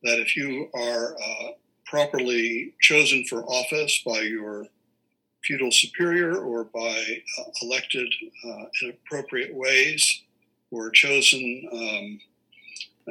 That 0.06 0.20
if 0.20 0.36
you 0.36 0.68
are 0.72 1.16
uh, 1.16 1.50
properly 1.84 2.74
chosen 2.80 3.24
for 3.24 3.44
office 3.44 4.02
by 4.06 4.20
your 4.20 4.66
feudal 5.44 5.72
superior 5.72 6.36
or 6.36 6.64
by 6.64 7.22
uh, 7.38 7.44
elected 7.62 8.12
uh, 8.44 8.64
in 8.82 8.90
appropriate 8.90 9.54
ways 9.54 10.22
or 10.70 10.90
chosen 10.90 11.68
um, 11.72 12.20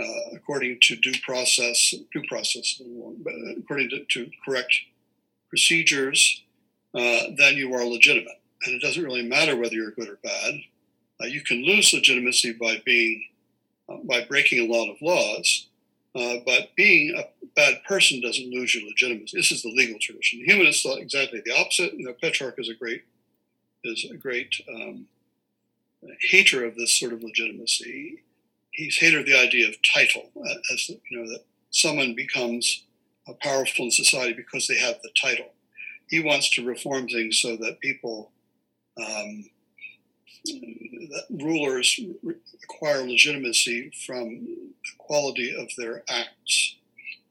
uh, 0.02 0.36
according 0.36 0.78
to 0.82 0.96
due 0.98 1.14
process, 1.24 1.94
due 2.12 2.24
process, 2.28 2.82
according 3.58 3.90
to, 3.90 4.06
to 4.10 4.30
correct 4.46 4.74
procedures, 5.50 6.44
uh, 6.94 7.24
then 7.38 7.56
you 7.56 7.74
are 7.74 7.86
legitimate. 7.86 8.42
And 8.66 8.76
it 8.76 8.82
doesn't 8.82 9.04
really 9.04 9.28
matter 9.28 9.56
whether 9.56 9.76
you're 9.76 9.92
good 9.92 10.10
or 10.10 10.20
bad. 10.24 10.56
Uh, 11.22 11.28
you 11.28 11.42
can 11.42 11.64
lose 11.64 11.94
legitimacy 11.94 12.54
by 12.54 12.82
being 12.86 13.24
uh, 13.88 13.98
by 14.04 14.26
breaking 14.26 14.60
a 14.68 14.74
lot 14.74 14.90
of 14.90 15.02
laws, 15.02 15.68
uh, 16.16 16.38
but 16.46 16.74
being 16.76 17.14
a 17.18 17.26
bad 17.56 17.84
person 17.84 18.22
doesn't 18.22 18.50
lose 18.50 18.74
your 18.74 18.88
legitimacy. 18.88 19.38
This 19.38 19.52
is 19.52 19.64
the 19.64 19.74
legal 19.76 20.00
tradition. 20.00 20.40
The 20.40 20.46
humanists 20.46 20.84
thought 20.84 21.00
exactly 21.00 21.42
the 21.46 21.56
opposite. 21.56 21.94
You 21.94 22.06
know, 22.06 22.14
Petrarch 22.14 22.56
is 22.58 22.70
a 22.70 22.74
great 22.74 23.04
is 23.84 24.08
a 24.10 24.16
great 24.16 24.56
um, 24.74 25.06
hater 26.30 26.66
of 26.66 26.76
this 26.76 26.98
sort 27.00 27.14
of 27.14 27.22
legitimacy. 27.22 28.24
He's 28.72 28.98
hater 28.98 29.20
of 29.20 29.26
the 29.26 29.38
idea 29.38 29.68
of 29.68 29.76
title, 29.94 30.30
uh, 30.38 30.56
as 30.74 30.90
you 30.90 31.00
know 31.12 31.28
that 31.30 31.44
someone 31.70 32.16
becomes 32.16 32.84
powerful 33.42 33.86
in 33.86 33.92
society 33.92 34.34
because 34.34 34.68
they 34.68 34.78
have 34.78 35.02
the 35.02 35.10
title. 35.22 35.52
He 36.10 36.22
wants 36.22 36.50
to 36.52 36.66
reform 36.66 37.08
things 37.08 37.40
so 37.42 37.58
that 37.58 37.80
people, 37.80 38.32
um, 38.98 39.50
that 40.46 41.26
rulers 41.30 42.00
acquire 42.64 43.02
legitimacy 43.02 43.92
from 44.06 44.65
quality 44.98 45.56
of 45.56 45.70
their 45.78 46.04
acts. 46.10 46.76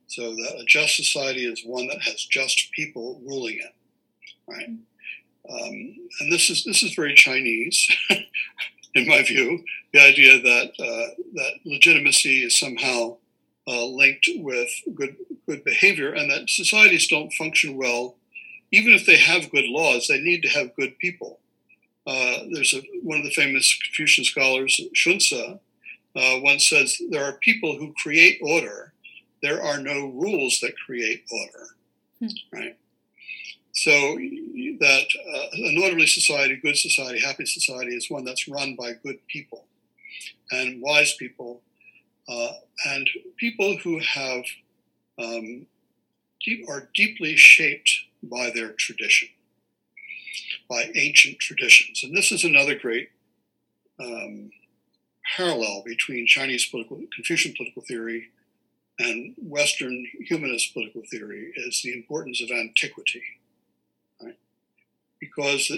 So 0.06 0.34
that 0.34 0.60
a 0.60 0.64
just 0.64 0.96
society 0.96 1.44
is 1.44 1.62
one 1.64 1.88
that 1.88 2.02
has 2.02 2.24
just 2.24 2.70
people 2.72 3.20
ruling 3.26 3.58
it, 3.58 3.74
right? 4.46 4.68
Um, 5.50 5.96
and 6.20 6.32
this 6.32 6.48
is 6.48 6.64
this 6.64 6.82
is 6.82 6.94
very 6.94 7.14
Chinese, 7.14 7.88
in 8.94 9.06
my 9.06 9.22
view. 9.22 9.64
The 9.92 10.00
idea 10.00 10.40
that 10.40 10.70
uh, 10.78 11.22
that 11.34 11.52
legitimacy 11.64 12.44
is 12.44 12.58
somehow 12.58 13.16
uh, 13.66 13.84
linked 13.86 14.28
with 14.36 14.70
good 14.94 15.16
good 15.46 15.64
behavior, 15.64 16.12
and 16.12 16.30
that 16.30 16.48
societies 16.48 17.08
don't 17.08 17.32
function 17.32 17.76
well, 17.76 18.16
even 18.72 18.92
if 18.92 19.06
they 19.06 19.18
have 19.18 19.50
good 19.50 19.66
laws. 19.66 20.06
They 20.06 20.20
need 20.20 20.42
to 20.42 20.48
have 20.48 20.76
good 20.76 20.98
people. 20.98 21.40
Uh, 22.06 22.44
there's 22.52 22.74
a, 22.74 22.82
one 23.02 23.18
of 23.18 23.24
the 23.24 23.30
famous 23.30 23.78
Confucian 23.82 24.24
scholars, 24.24 24.80
Xunzi, 24.94 25.58
uh, 26.16 26.38
once 26.42 26.68
says 26.68 26.96
there 27.10 27.24
are 27.24 27.38
people 27.40 27.76
who 27.76 27.94
create 28.02 28.38
order. 28.42 28.92
There 29.42 29.62
are 29.62 29.78
no 29.78 30.08
rules 30.08 30.60
that 30.60 30.74
create 30.86 31.24
order, 31.30 31.66
hmm. 32.20 32.56
right? 32.56 32.76
So 33.72 33.90
that 33.90 35.06
uh, 35.34 35.46
an 35.52 35.78
orderly 35.82 36.06
society, 36.06 36.60
good 36.62 36.76
society, 36.76 37.20
happy 37.20 37.44
society 37.44 37.94
is 37.94 38.10
one 38.10 38.24
that's 38.24 38.48
run 38.48 38.76
by 38.76 38.92
good 39.02 39.18
people 39.26 39.66
and 40.52 40.80
wise 40.80 41.14
people 41.14 41.60
uh, 42.28 42.52
and 42.86 43.08
people 43.36 43.76
who 43.78 43.98
have 44.00 44.44
um, 45.18 45.66
deep, 46.44 46.68
are 46.68 46.88
deeply 46.94 47.36
shaped 47.36 47.90
by 48.22 48.50
their 48.54 48.72
tradition, 48.72 49.28
by 50.68 50.90
ancient 50.94 51.38
traditions. 51.38 52.02
And 52.02 52.16
this 52.16 52.32
is 52.32 52.44
another 52.44 52.78
great 52.78 53.10
um, 54.00 54.50
parallel 55.36 55.82
between 55.84 56.26
Chinese 56.26 56.66
political, 56.66 57.00
Confucian 57.14 57.54
political 57.56 57.82
theory 57.82 58.30
and 58.98 59.34
Western 59.38 60.06
humanist 60.20 60.72
political 60.72 61.02
theory 61.10 61.52
is 61.56 61.82
the 61.82 61.92
importance 61.92 62.40
of 62.42 62.50
antiquity. 62.50 63.22
Right? 64.22 64.38
Because 65.18 65.72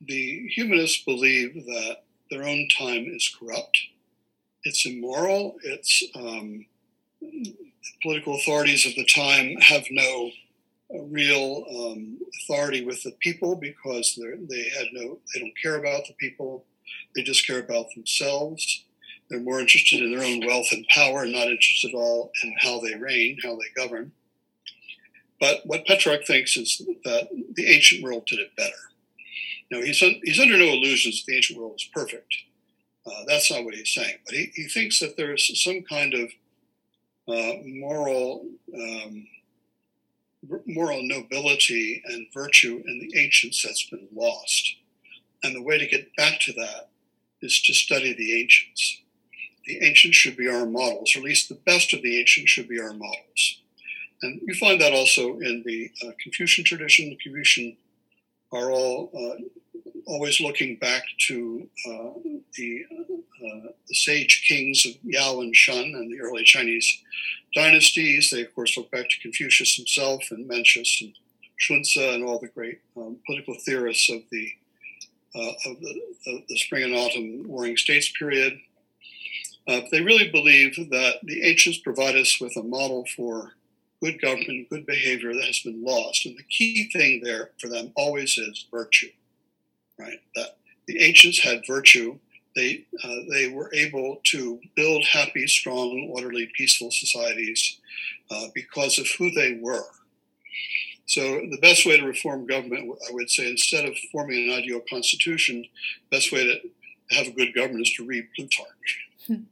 the 0.00 0.48
humanists 0.48 1.04
believe 1.04 1.54
that 1.66 1.98
their 2.30 2.44
own 2.44 2.68
time 2.76 3.06
is 3.06 3.34
corrupt, 3.38 3.78
it's 4.64 4.86
immoral, 4.86 5.56
it's 5.62 6.02
um, 6.14 6.64
political 8.02 8.36
authorities 8.36 8.86
of 8.86 8.94
the 8.94 9.04
time 9.04 9.56
have 9.60 9.84
no 9.90 10.30
uh, 10.94 11.02
real 11.02 11.64
um, 11.70 12.18
authority 12.42 12.84
with 12.84 13.02
the 13.02 13.12
people 13.20 13.56
because 13.56 14.18
they 14.48 14.68
had 14.76 14.88
no 14.92 15.18
they 15.32 15.40
don't 15.40 15.54
care 15.60 15.76
about 15.76 16.06
the 16.06 16.14
people 16.14 16.64
they 17.14 17.22
just 17.22 17.46
care 17.46 17.58
about 17.58 17.86
themselves. 17.94 18.84
They're 19.28 19.40
more 19.40 19.60
interested 19.60 20.00
in 20.00 20.14
their 20.14 20.24
own 20.24 20.46
wealth 20.46 20.68
and 20.72 20.86
power 20.88 21.24
not 21.24 21.48
interested 21.48 21.90
at 21.90 21.94
all 21.94 22.30
in 22.42 22.54
how 22.60 22.80
they 22.80 22.94
reign 22.94 23.38
how 23.42 23.56
they 23.56 23.82
govern. 23.82 24.12
But 25.40 25.62
what 25.64 25.86
petrarch 25.86 26.26
thinks 26.26 26.56
is 26.56 26.80
that 27.04 27.28
the 27.54 27.66
ancient 27.66 28.02
world 28.02 28.26
did 28.26 28.38
it 28.38 28.56
better. 28.56 28.72
Now 29.70 29.80
he's, 29.80 30.02
un, 30.02 30.20
he's 30.22 30.38
under 30.38 30.56
no 30.56 30.64
illusions 30.64 31.24
that 31.24 31.30
the 31.30 31.36
ancient 31.36 31.58
world 31.58 31.74
is 31.76 31.88
perfect. 31.92 32.34
Uh, 33.06 33.24
that's 33.26 33.50
not 33.50 33.64
what 33.64 33.74
he's 33.74 33.92
saying 33.92 34.14
but 34.24 34.34
he, 34.34 34.50
he 34.54 34.66
thinks 34.66 34.98
that 34.98 35.14
there's 35.18 35.62
some 35.62 35.82
kind 35.82 36.14
of 36.14 36.30
uh, 37.28 37.56
moral 37.66 38.46
um, 38.74 39.26
moral 40.66 41.00
nobility 41.02 42.02
and 42.06 42.26
virtue 42.32 42.82
in 42.86 42.98
the 42.98 43.18
ancients 43.18 43.62
that's 43.62 43.88
been 43.88 44.08
lost. 44.14 44.76
And 45.44 45.54
the 45.54 45.62
way 45.62 45.78
to 45.78 45.86
get 45.86 46.16
back 46.16 46.40
to 46.40 46.52
that 46.54 46.88
is 47.42 47.60
to 47.62 47.74
study 47.74 48.14
the 48.14 48.40
ancients. 48.40 49.02
The 49.66 49.84
ancients 49.84 50.16
should 50.16 50.36
be 50.36 50.48
our 50.48 50.66
models, 50.66 51.14
or 51.14 51.20
at 51.20 51.24
least 51.24 51.48
the 51.48 51.60
best 51.66 51.92
of 51.92 52.02
the 52.02 52.18
ancients 52.18 52.50
should 52.50 52.68
be 52.68 52.80
our 52.80 52.92
models. 52.92 53.60
And 54.22 54.40
you 54.46 54.54
find 54.54 54.80
that 54.80 54.94
also 54.94 55.38
in 55.40 55.62
the 55.66 55.90
uh, 56.02 56.12
Confucian 56.22 56.64
tradition. 56.64 57.10
The 57.10 57.16
Confucian 57.16 57.76
are 58.52 58.70
all 58.70 59.10
uh, 59.14 59.42
always 60.06 60.40
looking 60.40 60.76
back 60.76 61.02
to 61.26 61.68
uh, 61.86 62.10
the, 62.54 62.84
uh, 62.90 63.68
the, 63.88 63.94
sage 63.94 64.46
kings 64.48 64.86
of 64.86 64.92
Yao 65.02 65.40
and 65.40 65.54
Shun 65.54 65.84
and 65.84 66.10
the 66.10 66.20
early 66.20 66.44
Chinese 66.44 67.02
dynasties. 67.54 68.30
They, 68.30 68.42
of 68.42 68.54
course, 68.54 68.76
look 68.76 68.90
back 68.90 69.08
to 69.08 69.20
Confucius 69.20 69.76
himself 69.76 70.24
and 70.30 70.48
Mencius 70.48 71.00
and 71.02 71.14
Xunzi 71.60 72.14
and 72.14 72.24
all 72.24 72.38
the 72.38 72.48
great 72.48 72.80
um, 72.96 73.18
political 73.26 73.54
theorists 73.64 74.10
of 74.10 74.22
the, 74.30 74.52
uh, 75.34 75.52
of 75.66 75.80
the, 75.80 76.00
the, 76.24 76.44
the, 76.48 76.58
spring 76.58 76.84
and 76.84 76.94
autumn 76.94 77.44
warring 77.46 77.76
states 77.76 78.12
period. 78.18 78.58
Uh, 79.66 79.80
they 79.90 80.02
really 80.02 80.30
believe 80.30 80.76
that 80.90 81.16
the 81.22 81.42
ancients 81.42 81.78
provide 81.78 82.16
us 82.16 82.40
with 82.40 82.56
a 82.56 82.62
model 82.62 83.04
for 83.16 83.52
good 84.02 84.20
government, 84.20 84.68
good 84.68 84.86
behavior 84.86 85.32
that 85.32 85.44
has 85.44 85.60
been 85.60 85.82
lost. 85.82 86.26
And 86.26 86.36
the 86.36 86.42
key 86.44 86.90
thing 86.92 87.22
there 87.24 87.50
for 87.58 87.68
them 87.68 87.92
always 87.96 88.36
is 88.36 88.66
virtue 88.70 89.08
right? 89.98 90.20
That 90.36 90.56
the 90.86 91.02
ancients 91.02 91.40
had 91.40 91.66
virtue. 91.66 92.18
They, 92.56 92.84
uh, 93.02 93.14
they 93.30 93.48
were 93.48 93.70
able 93.74 94.20
to 94.26 94.60
build 94.76 95.04
happy, 95.04 95.46
strong, 95.46 96.08
orderly, 96.12 96.50
peaceful 96.56 96.90
societies 96.90 97.80
uh, 98.30 98.46
because 98.54 98.98
of 98.98 99.08
who 99.18 99.30
they 99.30 99.58
were. 99.60 99.86
So 101.06 101.20
the 101.50 101.58
best 101.60 101.84
way 101.84 101.98
to 101.98 102.06
reform 102.06 102.46
government, 102.46 102.98
I 103.08 103.12
would 103.12 103.30
say, 103.30 103.50
instead 103.50 103.84
of 103.84 103.96
forming 104.10 104.50
an 104.50 104.58
ideal 104.58 104.80
constitution, 104.88 105.64
best 106.10 106.32
way 106.32 106.44
to 106.44 107.14
have 107.14 107.28
a 107.28 107.32
good 107.32 107.54
government 107.54 107.86
is 107.86 107.92
to 107.94 108.06
read 108.06 108.28
Plutarch. 108.34 109.08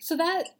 so 0.00 0.16
that 0.16 0.50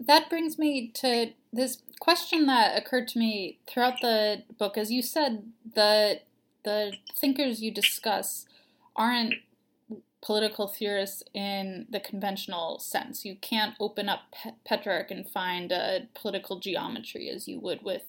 that 0.00 0.28
brings 0.28 0.58
me 0.58 0.88
to 0.94 1.30
this 1.52 1.78
question 2.00 2.46
that 2.46 2.76
occurred 2.76 3.08
to 3.08 3.18
me 3.18 3.58
throughout 3.66 4.00
the 4.00 4.42
book. 4.58 4.76
As 4.76 4.90
you 4.90 5.02
said, 5.02 5.44
the 5.74 6.20
the 6.64 6.94
thinkers 7.14 7.62
you 7.62 7.70
discuss 7.70 8.46
aren't 8.96 9.34
political 10.22 10.66
theorists 10.66 11.22
in 11.34 11.86
the 11.90 12.00
conventional 12.00 12.78
sense. 12.78 13.24
You 13.24 13.36
can't 13.36 13.74
open 13.78 14.08
up 14.08 14.22
Petrarch 14.64 15.10
and 15.10 15.28
find 15.28 15.70
a 15.70 16.08
political 16.14 16.58
geometry 16.58 17.28
as 17.28 17.46
you 17.46 17.60
would 17.60 17.82
with 17.82 18.02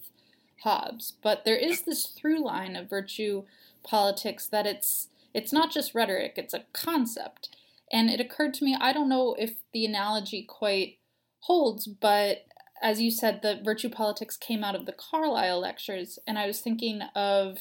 Hobbes. 0.63 1.13
But 1.21 1.45
there 1.45 1.57
is 1.57 1.81
this 1.81 2.05
through 2.07 2.43
line 2.43 2.75
of 2.75 2.89
virtue 2.89 3.43
politics 3.83 4.47
that 4.47 4.65
it's 4.65 5.09
it's 5.33 5.51
not 5.51 5.71
just 5.71 5.93
rhetoric, 5.93 6.33
it's 6.37 6.53
a 6.53 6.63
concept. 6.71 7.49
And 7.91 8.09
it 8.09 8.21
occurred 8.21 8.53
to 8.55 8.63
me, 8.63 8.75
I 8.79 8.93
don't 8.93 9.09
know 9.09 9.35
if 9.37 9.55
the 9.73 9.85
analogy 9.85 10.43
quite 10.43 10.97
holds, 11.41 11.87
but 11.87 12.45
as 12.81 13.01
you 13.01 13.11
said, 13.11 13.41
the 13.41 13.59
virtue 13.63 13.89
politics 13.89 14.37
came 14.37 14.63
out 14.63 14.75
of 14.75 14.85
the 14.85 14.93
Carlyle 14.93 15.59
lectures, 15.59 16.19
and 16.25 16.37
I 16.37 16.47
was 16.47 16.61
thinking 16.61 17.01
of 17.15 17.57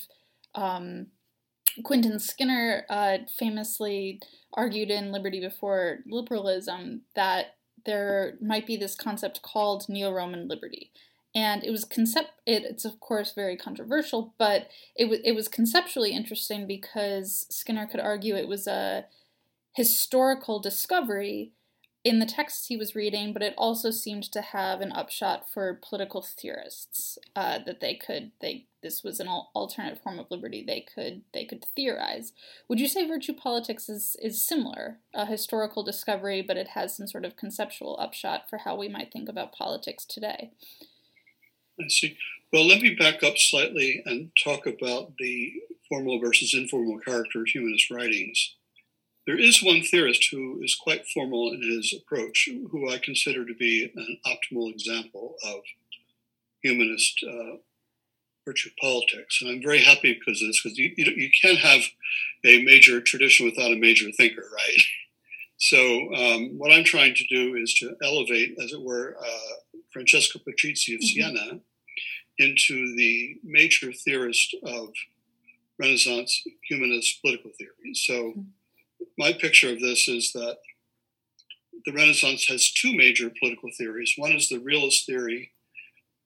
um, 0.55 1.09
Quentin 1.83 2.19
Skinner 2.19 2.85
uh, 2.89 3.19
famously 3.39 4.21
argued 4.53 4.91
in 4.91 5.13
Liberty 5.13 5.41
Before 5.41 5.99
Liberalism 6.07 7.03
that 7.15 7.57
there 7.85 8.35
might 8.41 8.67
be 8.67 8.77
this 8.77 8.95
concept 8.95 9.43
called 9.43 9.89
neo-Roman 9.89 10.49
liberty. 10.49 10.91
And 11.35 11.65
it 11.65 11.71
was 11.71 11.85
concept. 11.85 12.31
It, 12.47 12.63
it's 12.65 12.85
of 12.85 13.01
course 13.01 13.33
very 13.33 13.57
controversial, 13.57 14.35
but 14.39 14.69
it 14.95 15.07
was 15.07 15.19
it 15.25 15.33
was 15.33 15.49
conceptually 15.49 16.13
interesting 16.13 16.67
because 16.67 17.47
Skinner 17.51 17.87
could 17.87 18.01
argue 18.01 18.37
it 18.37 18.49
was 18.49 18.67
a 18.67 19.07
historical 19.75 20.61
discovery 20.61 21.53
in 22.05 22.19
the 22.19 22.27
texts 22.27 22.67
he 22.67 22.77
was 22.77 22.95
reading, 22.95 23.33
but 23.33 23.43
it 23.43 23.55
also 23.57 23.91
seemed 23.91 24.25
to 24.25 24.43
have 24.43 24.83
an 24.83 24.93
upshot 24.93 25.51
for 25.51 25.81
political 25.83 26.21
theorists 26.21 27.19
uh, 27.35 27.59
that 27.65 27.81
they 27.81 27.95
could 27.95 28.31
they 28.41 28.67
this 28.83 29.03
was 29.03 29.19
an 29.19 29.29
alternate 29.29 29.99
form 30.03 30.19
of 30.19 30.31
liberty 30.31 30.63
they 30.63 30.83
could 30.83 31.23
they 31.33 31.47
could 31.47 31.65
theorize. 31.75 32.35
Would 32.69 32.79
you 32.79 32.89
say 32.89 33.09
virtue 33.09 33.33
politics 33.33 33.89
is 33.89 34.17
is 34.23 34.45
similar, 34.45 34.99
a 35.15 35.25
historical 35.25 35.83
discovery, 35.83 36.43
but 36.43 36.59
it 36.59 36.69
has 36.69 36.95
some 36.95 37.07
sort 37.07 37.25
of 37.25 37.37
conceptual 37.37 37.99
upshot 37.99 38.51
for 38.51 38.59
how 38.59 38.77
we 38.77 38.89
might 38.89 39.11
think 39.11 39.29
about 39.29 39.55
politics 39.55 40.05
today? 40.05 40.51
I 41.81 41.89
see. 41.89 42.17
Well, 42.53 42.67
let 42.67 42.81
me 42.83 42.95
back 42.95 43.23
up 43.23 43.37
slightly 43.37 44.03
and 44.07 44.31
talk 44.43 44.67
about 44.67 45.13
the 45.19 45.53
formal 45.89 46.21
versus 46.21 46.55
informal 46.55 46.99
character 47.01 47.41
of 47.41 47.49
humanist 47.49 47.91
writings. 47.91 48.55
There 49.27 49.39
is 49.39 49.63
one 49.63 49.83
theorist 49.83 50.29
who 50.31 50.61
is 50.63 50.75
quite 50.75 51.07
formal 51.07 51.53
in 51.53 51.63
his 51.63 51.95
approach, 51.95 52.49
who 52.71 52.91
I 52.91 52.99
consider 52.99 53.45
to 53.45 53.55
be 53.55 53.91
an 53.95 54.19
optimal 54.27 54.71
example 54.71 55.35
of 55.45 55.61
humanist 56.63 57.25
uh, 57.27 57.57
virtue 58.47 58.71
politics. 58.81 59.41
And 59.41 59.51
I'm 59.51 59.63
very 59.63 59.83
happy 59.83 60.15
because 60.15 60.43
of 60.43 60.49
this, 60.49 60.63
because 60.63 60.79
you, 60.79 60.93
you, 60.97 61.13
you, 61.17 61.31
can't 61.43 61.59
have 61.59 61.81
a 62.45 62.63
major 62.65 63.01
tradition 63.01 63.47
without 63.47 63.73
a 63.73 63.77
major 63.77 64.11
thinker, 64.13 64.45
right? 64.55 64.79
So, 65.57 66.13
um, 66.13 66.59
what 66.59 66.73
I'm 66.73 66.83
trying 66.83 67.15
to 67.15 67.25
do 67.31 67.55
is 67.55 67.75
to 67.75 67.95
elevate, 68.03 68.57
as 68.63 68.73
it 68.73 68.83
were, 68.83 69.17
uh, 69.19 69.55
Francesco 69.95 70.41
Patrizi 70.41 70.95
of 70.95 71.01
mm-hmm. 71.01 71.37
Siena 71.37 71.61
into 72.39 72.95
the 72.97 73.39
major 73.43 73.93
theorist 73.93 74.55
of 74.65 74.89
Renaissance 75.79 76.43
humanist 76.69 77.23
political 77.23 77.53
theory. 77.59 77.95
So, 77.95 78.15
mm-hmm 78.15 78.41
my 79.19 79.33
picture 79.33 79.71
of 79.71 79.81
this 79.81 80.09
is 80.09 80.33
that 80.33 80.59
the 81.85 81.93
Renaissance 81.93 82.47
has 82.47 82.73
two 82.73 82.97
major 82.97 83.31
political 83.39 83.71
theories. 83.77 84.15
One 84.17 84.33
is 84.33 84.49
the 84.49 84.59
realist 84.59 85.07
theory, 85.07 85.53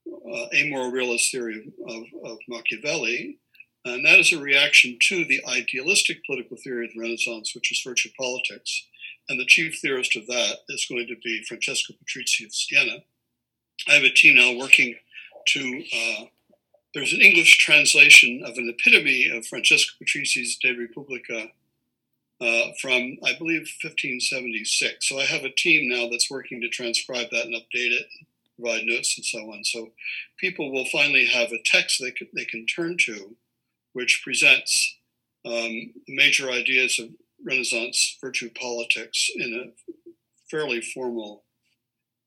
uh, 0.07 0.47
amoral 0.55 0.91
realist 0.91 1.31
theory 1.31 1.73
of, 1.87 1.97
of, 1.97 2.05
of, 2.25 2.39
Machiavelli, 2.49 3.39
and 3.85 4.05
that 4.05 4.19
is 4.19 4.33
a 4.33 4.39
reaction 4.39 4.99
to 5.09 5.25
the 5.25 5.43
idealistic 5.47 6.25
political 6.25 6.57
theory 6.57 6.87
of 6.87 6.93
the 6.95 7.01
Renaissance, 7.01 7.55
which 7.55 7.73
is 7.73 7.83
virtue 7.85 8.11
politics. 8.19 8.87
And 9.29 9.39
the 9.39 9.47
chief 9.47 9.79
theorist 9.81 10.17
of 10.17 10.27
that 10.27 10.59
is 10.69 10.87
going 10.89 11.07
to 11.09 11.17
be 11.23 11.45
Francesco 11.47 11.95
Patrizi 11.95 12.47
of 12.47 12.55
Siena. 12.55 13.03
I 13.87 13.93
have 13.95 14.03
a 14.03 14.11
team 14.11 14.37
now 14.37 14.59
working 14.59 14.97
to. 15.49 15.85
Uh, 15.95 16.25
there's 16.95 17.13
an 17.13 17.21
English 17.21 17.59
translation 17.59 18.43
of 18.45 18.57
an 18.57 18.75
epitome 18.75 19.31
of 19.31 19.47
Francesco 19.47 19.93
Patrizi's 20.03 20.57
De 20.57 20.73
Republica 20.73 21.49
uh, 22.41 22.73
from, 22.81 23.19
I 23.25 23.35
believe, 23.39 23.71
1576. 23.83 25.09
So 25.09 25.19
I 25.19 25.25
have 25.25 25.45
a 25.45 25.51
team 25.51 25.89
now 25.89 26.09
that's 26.11 26.31
working 26.31 26.61
to 26.61 26.69
transcribe 26.69 27.29
that 27.31 27.45
and 27.45 27.55
update 27.55 27.93
it, 27.93 28.07
provide 28.57 28.85
notes 28.85 29.17
and 29.17 29.25
so 29.25 29.39
on. 29.53 29.65
So 29.65 29.91
people 30.39 30.73
will 30.73 30.87
finally 30.87 31.27
have 31.27 31.53
a 31.53 31.63
text 31.65 32.01
they 32.01 32.11
can, 32.11 32.29
they 32.35 32.45
can 32.45 32.67
turn 32.67 32.97
to, 33.07 33.37
which 33.93 34.23
presents 34.25 34.97
um, 35.45 35.93
major 36.09 36.51
ideas 36.51 36.99
of 36.99 37.11
Renaissance 37.45 38.19
virtue 38.21 38.51
politics 38.51 39.31
in 39.37 39.55
a 39.55 40.13
fairly 40.51 40.81
formal 40.81 41.45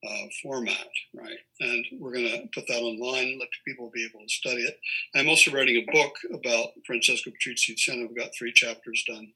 uh, 0.08 0.26
format, 0.42 0.88
right? 1.14 1.38
And 1.60 1.86
we're 2.00 2.14
going 2.14 2.26
to 2.26 2.48
put 2.54 2.68
that 2.68 2.82
online, 2.82 3.38
let 3.40 3.50
people 3.66 3.92
be 3.94 4.06
able 4.06 4.26
to 4.26 4.34
study 4.34 4.62
it. 4.62 4.78
I'm 5.16 5.30
also 5.30 5.52
writing 5.52 5.78
a 5.78 5.92
book 5.92 6.14
about 6.34 6.70
Francesco 6.86 7.32
Patrizi 7.32 7.78
Siena. 7.78 8.08
We've 8.08 8.18
got 8.18 8.32
three 8.38 8.54
chapters 8.54 9.04
done 9.08 9.32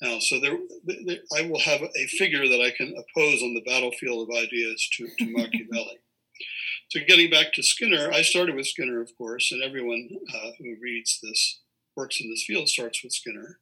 now. 0.00 0.18
So 0.18 0.40
there, 0.40 0.56
there, 0.84 1.18
I 1.36 1.42
will 1.42 1.60
have 1.60 1.82
a 1.82 2.06
figure 2.06 2.48
that 2.48 2.60
I 2.60 2.72
can 2.76 2.94
oppose 2.96 3.42
on 3.42 3.54
the 3.54 3.64
battlefield 3.66 4.28
of 4.28 4.36
ideas 4.36 4.88
to, 4.96 5.08
to 5.18 5.32
Machiavelli. 5.32 5.98
so 6.90 7.00
getting 7.06 7.30
back 7.30 7.52
to 7.54 7.62
Skinner, 7.62 8.10
I 8.12 8.22
started 8.22 8.56
with 8.56 8.66
Skinner, 8.66 9.00
of 9.00 9.16
course, 9.16 9.52
and 9.52 9.62
everyone 9.62 10.08
uh, 10.34 10.50
who 10.58 10.76
reads 10.80 11.18
this, 11.22 11.60
works 11.96 12.20
in 12.20 12.30
this 12.30 12.44
field, 12.46 12.68
starts 12.68 13.02
with 13.02 13.12
Skinner. 13.12 13.60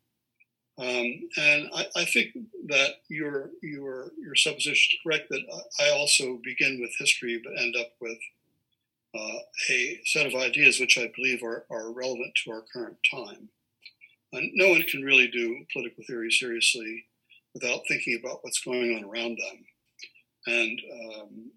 Um, 0.79 1.29
and 1.37 1.71
I, 1.75 1.87
I, 1.97 2.05
think 2.05 2.39
that 2.69 3.01
your 3.09 3.51
your 3.63 4.13
your 4.17 4.37
supposition 4.37 4.75
is 4.75 4.99
correct. 5.03 5.29
That 5.29 5.41
I 5.81 5.91
also 5.91 6.39
begin 6.45 6.81
with 6.81 6.95
history, 7.01 7.41
but 7.43 7.61
end 7.61 7.75
up 7.77 7.89
with 8.01 8.19
uh, 9.15 9.39
a 9.71 10.01
set 10.05 10.27
of 10.27 10.35
ideas 10.35 10.79
which 10.79 10.97
I 10.97 11.11
believe 11.17 11.43
are, 11.43 11.65
are 11.71 11.93
relevant 11.93 12.33
to 12.45 12.53
our 12.53 12.65
current 12.73 12.97
time. 13.11 13.49
And 14.33 14.51
no 14.55 14.69
one 14.69 14.83
can 14.83 15.03
really 15.03 15.29
do 15.29 15.65
political 15.73 16.05
theory 16.07 16.31
seriously 16.31 17.07
without 17.55 17.81
thinking 17.89 18.19
about 18.21 18.41
what's 18.43 18.61
going 18.61 18.97
on 18.97 19.05
around 19.05 19.39
them. 19.39 19.65
And 20.47 20.81
um, 20.93 21.51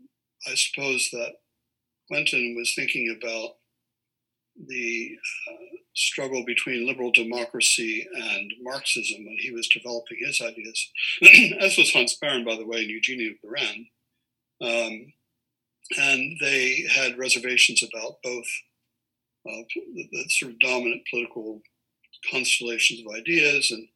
I 0.48 0.56
suppose 0.56 1.10
that 1.12 1.34
Quentin 2.08 2.56
was 2.58 2.74
thinking 2.74 3.16
about 3.22 3.58
the 4.68 5.18
uh, 5.50 5.78
struggle 5.94 6.44
between 6.46 6.88
liberal 6.88 7.12
democracy 7.12 8.08
and 8.14 8.52
Marxism 8.62 9.26
when 9.26 9.38
he 9.40 9.52
was 9.52 9.68
developing 9.68 10.18
his 10.20 10.42
ideas, 10.42 10.92
as 11.60 11.78
was 11.78 11.92
Hans 11.92 12.18
Baron, 12.22 12.46
by 12.46 12.56
the 12.56 12.66
way, 12.66 12.82
and 12.82 12.90
Eugenio 12.90 13.34
Garin. 13.44 13.88
Um, 14.62 15.14
and 15.98 16.38
they 16.40 16.86
had 16.94 17.18
reservations 17.18 17.84
about 17.84 18.18
both 18.24 18.48
uh, 19.48 19.64
the, 19.94 20.08
the, 20.12 20.26
sort 20.30 20.52
of 20.52 20.60
dominant 20.60 21.02
political 21.10 21.62
constellations 22.32 23.02
of 23.02 23.14
ideas. 23.14 23.72
And 23.72 23.88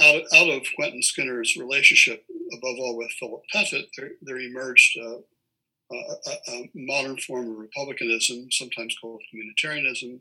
out, 0.00 0.22
out 0.34 0.50
of 0.50 0.66
Quentin 0.74 1.02
Skinner's 1.02 1.56
relationship, 1.56 2.24
above 2.52 2.76
all 2.78 2.96
with 2.96 3.12
Philip 3.12 3.42
Pettit, 3.52 3.86
there, 3.96 4.10
there 4.22 4.38
emerged 4.38 4.98
uh, 4.98 5.18
a, 5.92 6.52
a, 6.52 6.70
modern 6.74 7.16
form 7.18 7.50
of 7.50 7.58
republicanism, 7.58 8.50
sometimes 8.50 8.96
called 9.00 9.22
communitarianism, 9.32 10.20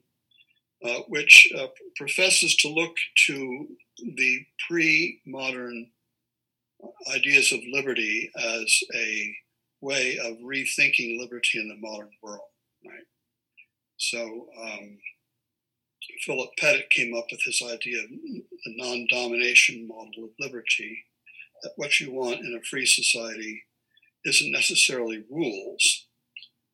uh, 0.83 0.99
which 1.07 1.51
uh, 1.57 1.67
professes 1.97 2.55
to 2.57 2.69
look 2.69 2.95
to 3.27 3.67
the 4.15 4.39
pre 4.67 5.21
modern 5.25 5.89
ideas 7.13 7.51
of 7.51 7.59
liberty 7.71 8.31
as 8.37 8.79
a 8.95 9.35
way 9.81 10.17
of 10.23 10.37
rethinking 10.37 11.19
liberty 11.19 11.59
in 11.59 11.67
the 11.69 11.87
modern 11.87 12.11
world, 12.21 12.47
right? 12.85 13.05
So, 13.97 14.47
um, 14.61 14.97
Philip 16.25 16.49
Pettit 16.57 16.89
came 16.89 17.15
up 17.15 17.25
with 17.31 17.41
this 17.45 17.61
idea 17.61 17.99
of 17.99 18.09
a 18.09 18.77
non 18.77 19.05
domination 19.09 19.87
model 19.87 20.25
of 20.25 20.29
liberty 20.39 21.05
that 21.63 21.73
what 21.75 21.99
you 21.99 22.11
want 22.11 22.39
in 22.39 22.57
a 22.57 22.65
free 22.65 22.85
society 22.85 23.63
isn't 24.25 24.51
necessarily 24.51 25.23
rules, 25.29 26.07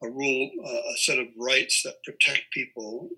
a 0.04 0.10
rule, 0.10 0.50
uh, 0.64 0.92
a 0.94 0.98
set 0.98 1.20
of 1.20 1.28
rights 1.40 1.82
that 1.84 2.04
protect 2.04 2.44
people 2.54 3.10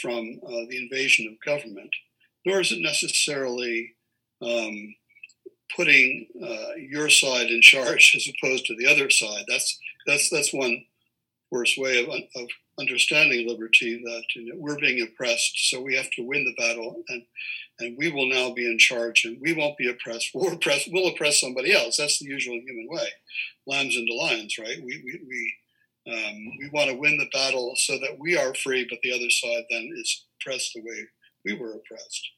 from 0.00 0.40
uh, 0.46 0.64
the 0.68 0.78
invasion 0.78 1.26
of 1.26 1.44
government, 1.44 1.90
nor 2.44 2.60
is 2.60 2.72
it 2.72 2.80
necessarily 2.80 3.94
um, 4.40 4.94
putting 5.76 6.26
uh, 6.42 6.74
your 6.76 7.08
side 7.08 7.50
in 7.50 7.60
charge 7.62 8.14
as 8.16 8.28
opposed 8.28 8.66
to 8.66 8.76
the 8.76 8.86
other 8.86 9.10
side. 9.10 9.44
That's 9.48 9.78
that's 10.06 10.28
that's 10.30 10.52
one 10.52 10.84
worse 11.50 11.76
way 11.76 12.02
of, 12.02 12.08
of 12.42 12.48
understanding 12.80 13.46
liberty 13.46 14.02
that 14.02 14.24
you 14.34 14.46
know, 14.46 14.54
we're 14.58 14.78
being 14.78 15.02
oppressed, 15.02 15.70
so 15.70 15.80
we 15.80 15.94
have 15.94 16.10
to 16.12 16.22
win 16.22 16.44
the 16.44 16.62
battle, 16.62 17.02
and 17.08 17.22
and 17.78 17.96
we 17.98 18.10
will 18.10 18.28
now 18.28 18.52
be 18.52 18.66
in 18.66 18.78
charge, 18.78 19.24
and 19.24 19.38
we 19.40 19.52
won't 19.52 19.78
be 19.78 19.88
oppressed. 19.88 20.30
We'll 20.34 20.52
oppress, 20.52 20.88
we'll 20.90 21.08
oppress 21.08 21.40
somebody 21.40 21.72
else. 21.72 21.96
That's 21.96 22.18
the 22.18 22.26
usual 22.26 22.54
human 22.54 22.86
way, 22.88 23.08
lambs 23.66 23.96
into 23.96 24.14
lions, 24.14 24.56
right? 24.58 24.78
We 24.82 25.02
we 25.04 25.20
we, 25.28 25.54
um, 26.08 26.36
we 26.58 26.68
want 26.72 26.90
to 26.90 26.96
win 26.96 27.16
the 27.16 27.28
battle 27.32 27.74
so 27.76 27.98
that 27.98 28.18
we 28.18 28.36
are 28.36 28.54
free, 28.54 28.86
but 28.88 28.98
the 29.02 29.12
other 29.12 29.30
side 29.30 29.64
then 29.70 29.88
is 29.96 30.26
oppressed 30.40 30.72
the 30.74 30.82
way 30.82 31.06
we 31.44 31.54
were 31.54 31.74
oppressed. 31.74 32.28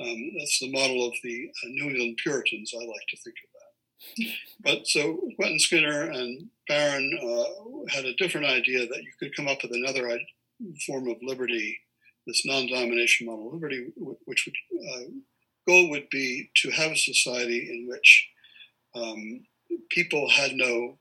Um, 0.00 0.30
that's 0.38 0.58
the 0.60 0.72
model 0.72 1.06
of 1.06 1.14
the 1.22 1.48
uh, 1.48 1.68
New 1.70 1.90
England 1.90 2.18
Puritans. 2.22 2.72
I 2.74 2.84
like 2.84 3.06
to 3.08 3.16
think 3.16 3.36
of 3.44 3.50
that. 3.52 4.34
but 4.64 4.86
so 4.86 5.20
Quentin 5.36 5.58
Skinner 5.58 6.10
and 6.10 6.48
Barron 6.68 7.18
uh, 7.22 7.92
had 7.92 8.06
a 8.06 8.14
different 8.14 8.46
idea 8.46 8.86
that 8.86 9.02
you 9.02 9.12
could 9.18 9.34
come 9.36 9.48
up 9.48 9.62
with 9.62 9.72
another 9.72 10.18
form 10.86 11.08
of 11.08 11.16
liberty, 11.22 11.78
this 12.26 12.46
non-domination 12.46 13.26
model 13.26 13.48
of 13.48 13.54
liberty, 13.54 13.92
which 14.24 14.46
would 14.46 14.80
uh, 14.88 15.02
goal 15.66 15.90
would 15.90 16.08
be 16.10 16.50
to 16.62 16.70
have 16.70 16.92
a 16.92 16.96
society 16.96 17.68
in 17.70 17.88
which 17.88 18.28
um, 18.94 19.40
people 19.90 20.28
had 20.30 20.52
no 20.54 20.98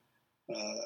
uh, 0.53 0.85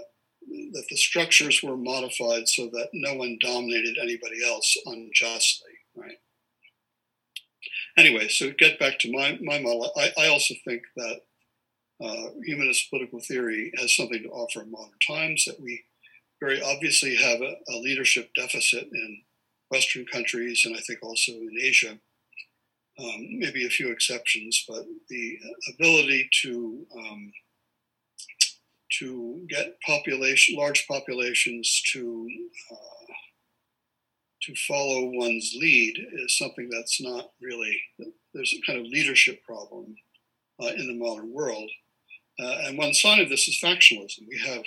that 0.73 0.85
the 0.89 0.97
structures 0.97 1.61
were 1.63 1.77
modified 1.77 2.47
so 2.47 2.67
that 2.67 2.89
no 2.93 3.15
one 3.15 3.37
dominated 3.41 3.97
anybody 4.01 4.43
else 4.45 4.75
unjustly, 4.85 5.71
right? 5.95 6.17
Anyway, 7.97 8.27
so 8.27 8.51
get 8.57 8.79
back 8.79 8.99
to 8.99 9.11
my, 9.11 9.37
my 9.41 9.59
model. 9.59 9.91
I, 9.95 10.11
I 10.17 10.27
also 10.27 10.53
think 10.65 10.81
that 10.95 11.21
uh, 12.03 12.29
humanist 12.43 12.89
political 12.89 13.19
theory 13.19 13.71
has 13.77 13.95
something 13.95 14.21
to 14.23 14.29
offer 14.29 14.61
in 14.61 14.71
modern 14.71 14.97
times, 15.07 15.45
that 15.45 15.59
we 15.61 15.83
very 16.39 16.61
obviously 16.61 17.15
have 17.15 17.41
a, 17.41 17.55
a 17.69 17.77
leadership 17.77 18.29
deficit 18.35 18.87
in 18.91 19.21
Western 19.69 20.05
countries 20.05 20.63
and 20.65 20.75
I 20.75 20.79
think 20.81 20.99
also 21.01 21.31
in 21.31 21.55
Asia. 21.61 21.97
Um, 22.99 23.39
maybe 23.39 23.65
a 23.65 23.71
few 23.71 23.91
exceptions, 23.91 24.65
but 24.67 24.85
the 25.09 25.39
ability 25.73 26.29
to 26.43 26.85
um, 26.95 27.31
to 28.99 29.45
get 29.49 29.79
population, 29.85 30.55
large 30.55 30.85
populations 30.87 31.81
to 31.93 32.27
uh, 32.71 33.13
to 34.43 34.53
follow 34.67 35.09
one's 35.13 35.55
lead 35.57 35.95
is 36.13 36.37
something 36.37 36.69
that's 36.69 37.01
not 37.01 37.31
really. 37.41 37.79
There's 38.33 38.53
a 38.53 38.65
kind 38.65 38.79
of 38.79 38.91
leadership 38.91 39.43
problem 39.43 39.95
uh, 40.61 40.67
in 40.67 40.87
the 40.87 40.95
modern 40.95 41.31
world, 41.31 41.69
uh, 42.39 42.57
and 42.63 42.77
one 42.77 42.93
sign 42.93 43.19
of 43.19 43.29
this 43.29 43.47
is 43.47 43.59
factionalism. 43.63 44.27
We 44.27 44.39
have 44.45 44.63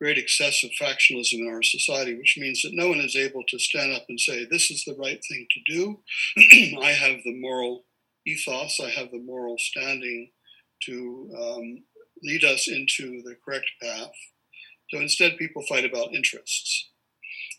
great 0.00 0.18
excessive 0.18 0.70
factionalism 0.80 1.34
in 1.34 1.48
our 1.48 1.62
society, 1.62 2.16
which 2.18 2.36
means 2.36 2.60
that 2.62 2.74
no 2.74 2.88
one 2.88 2.98
is 2.98 3.14
able 3.14 3.44
to 3.48 3.58
stand 3.58 3.92
up 3.92 4.04
and 4.08 4.20
say, 4.20 4.44
"This 4.44 4.70
is 4.70 4.84
the 4.84 4.96
right 4.96 5.20
thing 5.28 5.46
to 5.50 5.72
do." 5.72 6.02
I 6.82 6.92
have 6.92 7.22
the 7.24 7.40
moral 7.40 7.84
ethos. 8.26 8.78
I 8.80 8.90
have 8.90 9.10
the 9.10 9.22
moral 9.22 9.56
standing 9.58 10.30
to 10.86 11.30
um, 11.38 11.84
lead 12.22 12.44
us 12.44 12.68
into 12.68 13.22
the 13.22 13.36
correct 13.44 13.66
path. 13.82 14.12
So 14.90 15.00
instead, 15.00 15.38
people 15.38 15.62
fight 15.62 15.84
about 15.84 16.14
interests, 16.14 16.90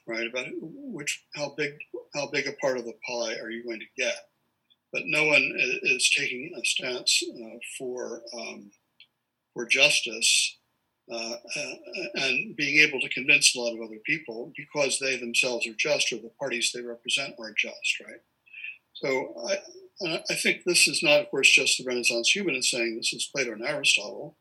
right? 0.08 0.28
About 0.28 0.48
which, 0.62 1.24
how 1.36 1.54
big, 1.58 1.74
how 2.14 2.30
big 2.30 2.48
a 2.48 2.54
part 2.54 2.78
of 2.78 2.86
the 2.86 2.94
pie 3.08 3.36
are 3.40 3.50
you 3.50 3.64
going 3.64 3.80
to 3.80 4.02
get? 4.02 4.16
But 4.92 5.04
no 5.06 5.26
one 5.26 5.52
is 5.58 6.12
taking 6.16 6.54
a 6.56 6.64
stance 6.64 7.24
uh, 7.28 7.58
for 7.78 8.22
um, 8.38 8.72
for 9.54 9.66
justice 9.66 10.58
uh, 11.12 11.36
and 12.16 12.56
being 12.56 12.80
able 12.80 13.00
to 13.00 13.10
convince 13.10 13.56
a 13.56 13.60
lot 13.60 13.74
of 13.74 13.82
other 13.82 14.00
people 14.06 14.54
because 14.56 15.00
they 15.00 15.18
themselves 15.18 15.68
are 15.68 15.76
just 15.78 16.12
or 16.14 16.18
the 16.18 16.32
parties 16.40 16.72
they 16.74 16.82
represent 16.82 17.36
are 17.40 17.54
just, 17.58 18.00
right? 18.06 18.22
So 18.94 19.34
I, 19.50 20.24
I 20.30 20.36
think 20.36 20.64
this 20.64 20.88
is 20.88 21.04
not, 21.04 21.22
of 21.22 21.32
course, 21.32 21.52
just 21.52 21.78
the 21.78 21.86
Renaissance 21.86 22.30
humanist 22.30 22.70
saying 22.70 22.96
this 22.96 23.14
is 23.14 23.30
Plato 23.34 23.52
and 23.52 23.66
Aristotle 23.66 24.38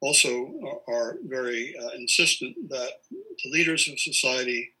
also 0.00 0.80
are 0.88 1.16
very 1.26 1.74
uh, 1.80 1.90
insistent 1.96 2.56
that 2.70 2.90
the 3.10 3.50
leaders 3.50 3.88
of 3.88 3.98
society 3.98 4.72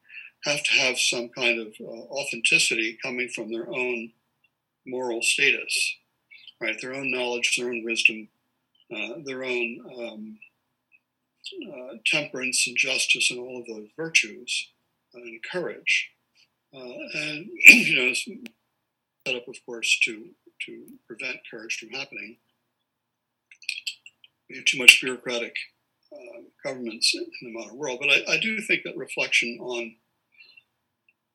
have 0.44 0.62
to 0.62 0.72
have 0.72 0.98
some 0.98 1.28
kind 1.28 1.60
of 1.60 1.74
uh, 1.80 1.84
authenticity 1.84 2.98
coming 3.02 3.28
from 3.28 3.52
their 3.52 3.68
own 3.68 4.10
moral 4.86 5.20
status, 5.22 5.96
right? 6.60 6.80
Their 6.80 6.94
own 6.94 7.10
knowledge, 7.10 7.56
their 7.56 7.68
own 7.68 7.84
wisdom, 7.84 8.28
uh, 8.94 9.20
their 9.24 9.44
own 9.44 9.78
um, 9.98 10.38
uh, 11.68 11.96
temperance 12.06 12.66
and 12.66 12.76
justice, 12.76 13.30
and 13.30 13.40
all 13.40 13.60
of 13.60 13.66
those 13.66 13.88
virtues 13.96 14.70
and 15.12 15.40
courage. 15.52 16.10
And 16.72 17.50
you 17.66 17.96
know, 17.96 18.14
set 18.14 19.36
up, 19.36 19.48
of 19.48 19.56
course, 19.66 19.98
to 20.04 20.28
to 20.66 20.86
prevent 21.06 21.38
courage 21.50 21.78
from 21.78 21.90
happening 21.90 22.36
we 24.50 24.56
have 24.56 24.64
too 24.64 24.78
much 24.78 25.00
bureaucratic 25.00 25.54
uh, 26.12 26.42
governments 26.64 27.14
in 27.14 27.24
the 27.42 27.58
modern 27.58 27.76
world. 27.76 28.00
But 28.00 28.10
I, 28.10 28.34
I, 28.34 28.40
do 28.40 28.60
think 28.60 28.82
that 28.84 28.96
reflection 28.96 29.58
on 29.60 29.94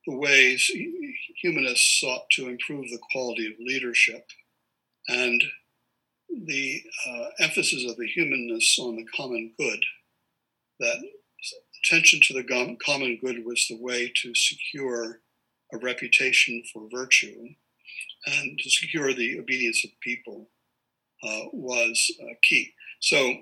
the 0.05 0.17
ways 0.17 0.69
humanists 1.41 1.99
sought 2.01 2.29
to 2.31 2.49
improve 2.49 2.89
the 2.89 2.99
quality 3.11 3.47
of 3.47 3.53
leadership 3.59 4.25
and 5.07 5.41
the 6.29 6.81
uh, 7.07 7.25
emphasis 7.39 7.89
of 7.89 7.95
the 7.95 8.07
humanists 8.07 8.77
on 8.79 8.97
the 8.97 9.05
common 9.15 9.53
good, 9.57 9.79
that 10.79 10.97
attention 11.83 12.19
to 12.23 12.33
the 12.33 12.77
common 12.85 13.19
good 13.23 13.45
was 13.45 13.65
the 13.69 13.81
way 13.81 14.11
to 14.21 14.35
secure 14.35 15.21
a 15.73 15.77
reputation 15.77 16.61
for 16.73 16.87
virtue 16.91 17.47
and 18.27 18.59
to 18.59 18.69
secure 18.69 19.13
the 19.13 19.39
obedience 19.39 19.85
of 19.85 19.91
people 20.01 20.49
uh, 21.23 21.45
was 21.53 22.11
uh, 22.21 22.33
key. 22.43 22.73
So, 23.05 23.35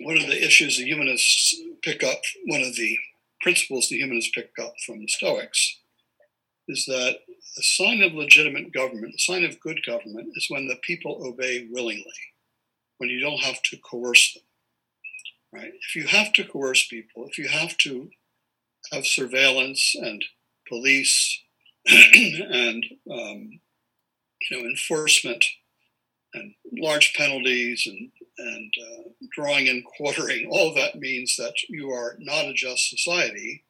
one 0.00 0.16
of 0.16 0.26
the 0.26 0.44
issues 0.44 0.76
the 0.76 0.86
humanists 0.86 1.54
pick 1.82 2.02
up, 2.02 2.18
one 2.46 2.62
of 2.62 2.74
the 2.74 2.98
principles 3.40 3.88
the 3.88 3.98
humanists 3.98 4.32
pick 4.34 4.50
up 4.60 4.74
from 4.84 4.98
the 4.98 5.06
Stoics, 5.06 5.78
is 6.66 6.84
that 6.86 7.18
a 7.56 7.62
sign 7.62 8.02
of 8.02 8.12
legitimate 8.12 8.72
government, 8.72 9.14
a 9.14 9.18
sign 9.20 9.44
of 9.44 9.60
good 9.60 9.78
government, 9.86 10.32
is 10.34 10.46
when 10.48 10.66
the 10.66 10.80
people 10.82 11.22
obey 11.24 11.68
willingly, 11.70 12.34
when 12.98 13.08
you 13.08 13.20
don't 13.20 13.44
have 13.44 13.62
to 13.70 13.76
coerce 13.76 14.34
them. 14.34 14.42
Right? 15.52 15.72
If 15.72 15.94
you 15.94 16.08
have 16.08 16.32
to 16.32 16.44
coerce 16.44 16.88
people, 16.88 17.24
if 17.28 17.38
you 17.38 17.46
have 17.46 17.76
to 17.84 18.10
have 18.90 19.06
surveillance 19.06 19.94
and 19.94 20.24
police 20.68 21.40
and 21.86 22.84
um, 23.08 23.60
you 24.50 24.50
know 24.50 24.66
enforcement 24.66 25.44
and 26.34 26.54
large 26.72 27.14
penalties 27.14 27.86
and 27.86 28.10
and 28.38 28.72
uh, 28.82 29.02
drawing 29.32 29.68
and 29.68 29.84
quartering, 29.84 30.46
all 30.50 30.74
that 30.74 30.96
means 30.96 31.36
that 31.36 31.54
you 31.68 31.90
are 31.90 32.16
not 32.18 32.46
a 32.46 32.52
just 32.52 32.90
society 32.90 33.64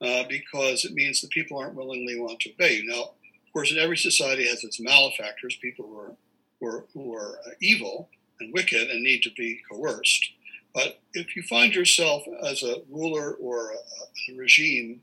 uh, 0.00 0.24
because 0.28 0.84
it 0.84 0.92
means 0.92 1.20
that 1.20 1.30
people 1.30 1.58
aren't 1.58 1.74
willingly 1.74 2.18
want 2.18 2.40
to 2.40 2.50
obey 2.52 2.76
you. 2.76 2.86
Now, 2.86 3.02
of 3.02 3.52
course, 3.52 3.74
every 3.76 3.96
society 3.96 4.46
has 4.48 4.64
its 4.64 4.80
malefactors, 4.80 5.56
people 5.56 5.86
who 5.86 5.98
are, 5.98 6.16
who 6.60 6.66
are, 6.66 6.84
who 6.92 7.14
are 7.14 7.38
uh, 7.46 7.50
evil 7.60 8.08
and 8.40 8.52
wicked 8.52 8.90
and 8.90 9.02
need 9.02 9.22
to 9.22 9.30
be 9.36 9.60
coerced. 9.70 10.30
But 10.74 11.00
if 11.12 11.36
you 11.36 11.42
find 11.44 11.72
yourself 11.72 12.24
as 12.42 12.62
a 12.62 12.82
ruler 12.90 13.34
or 13.34 13.70
a, 13.70 14.32
a 14.32 14.36
regime 14.36 15.02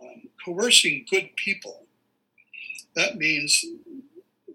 um, 0.00 0.22
coercing 0.44 1.04
good 1.10 1.36
people, 1.36 1.84
that 2.96 3.16
means 3.16 3.64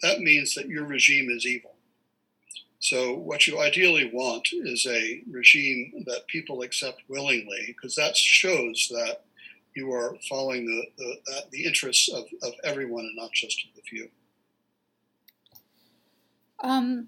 that 0.02 0.20
means 0.20 0.56
that 0.56 0.68
your 0.68 0.84
regime 0.86 1.30
is 1.30 1.46
evil. 1.46 1.73
So, 2.84 3.14
what 3.14 3.48
you 3.48 3.62
ideally 3.62 4.12
want 4.14 4.50
is 4.52 4.86
a 4.86 5.24
regime 5.32 6.04
that 6.06 6.28
people 6.28 6.64
accept 6.64 7.02
willingly, 7.08 7.64
because 7.68 7.96
that 7.96 8.18
shows 8.18 8.90
that 8.92 9.22
you 9.74 9.94
are 9.94 10.18
following 10.28 10.66
the, 10.66 10.84
the, 10.98 11.44
the 11.52 11.64
interests 11.64 12.10
of, 12.14 12.26
of 12.42 12.52
everyone 12.66 13.06
and 13.06 13.16
not 13.16 13.32
just 13.32 13.64
of 13.64 13.74
the 13.74 13.82
few. 13.84 14.10
Um, 16.62 17.08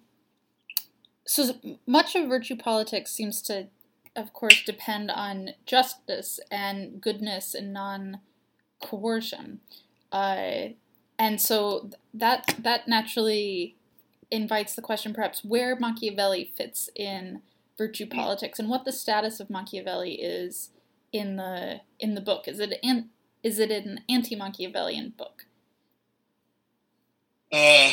so, 1.27 1.55
much 1.85 2.15
of 2.15 2.29
virtue 2.29 2.55
politics 2.55 3.11
seems 3.11 3.41
to, 3.41 3.67
of 4.15 4.31
course, 4.31 4.63
depend 4.63 5.11
on 5.11 5.49
justice 5.65 6.39
and 6.49 7.01
goodness 7.01 7.53
and 7.53 7.73
non 7.73 8.21
coercion. 8.81 9.59
Uh, 10.09 10.69
and 11.19 11.41
so 11.41 11.89
that 12.13 12.55
that 12.59 12.87
naturally 12.87 13.75
invites 14.31 14.75
the 14.75 14.81
question 14.81 15.13
perhaps 15.13 15.43
where 15.43 15.75
Machiavelli 15.75 16.51
fits 16.55 16.89
in 16.95 17.41
virtue 17.77 18.05
politics 18.05 18.59
and 18.59 18.69
what 18.69 18.85
the 18.85 18.91
status 18.91 19.39
of 19.39 19.49
Machiavelli 19.49 20.13
is 20.15 20.69
in 21.11 21.35
the 21.35 21.81
in 21.99 22.15
the 22.15 22.21
book. 22.21 22.47
Is 22.47 22.59
it 22.59 22.79
an 22.83 23.09
is 23.43 23.59
it 23.59 23.71
an 23.71 24.01
anti-Machiavellian 24.09 25.13
book? 25.17 25.45
Uh, 27.51 27.91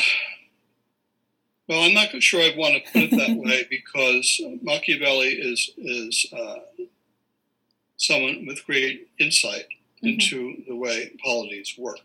well, 1.69 1.83
I'm 1.83 1.95
not 1.95 2.11
sure 2.23 2.41
I 2.41 2.55
want 2.57 2.75
to 2.75 2.93
put 2.93 3.03
it 3.03 3.11
that 3.11 3.37
way 3.37 3.67
because 3.69 4.41
Machiavelli 4.63 5.29
is 5.29 5.71
is 5.77 6.27
uh, 6.33 6.85
someone 7.97 8.47
with 8.47 8.65
great 8.67 9.09
insight 9.19 9.67
mm-hmm. 10.03 10.09
into 10.09 10.63
the 10.67 10.75
way 10.75 11.17
polities 11.23 11.75
work 11.79 11.99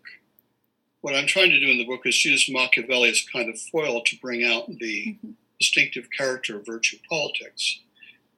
what 1.08 1.16
I'm 1.16 1.26
trying 1.26 1.52
to 1.52 1.60
do 1.62 1.72
in 1.72 1.78
the 1.78 1.86
book 1.86 2.02
is 2.04 2.26
use 2.26 2.50
Machiavelli 2.52 3.10
as 3.10 3.26
kind 3.32 3.50
of 3.50 3.58
foil 3.58 4.02
to 4.04 4.18
bring 4.18 4.44
out 4.44 4.68
the 4.68 5.16
mm-hmm. 5.16 5.30
distinctive 5.58 6.10
character 6.12 6.58
of 6.58 6.66
virtue 6.66 6.98
politics, 7.10 7.80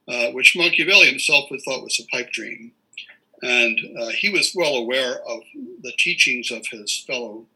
uh, 0.07 0.27
which 0.33 0.55
Machiavelli 0.55 1.07
himself 1.07 1.49
would 1.49 1.61
thought 1.63 1.81
was 1.81 1.99
a 1.99 2.15
pipe 2.15 2.29
dream. 2.31 2.71
And 3.41 3.79
uh, 3.99 4.09
he 4.09 4.29
was 4.29 4.53
well 4.53 4.75
aware 4.75 5.15
of 5.27 5.41
the 5.81 5.93
teachings 5.97 6.51
of 6.51 6.63
his 6.67 7.03
fellow 7.07 7.47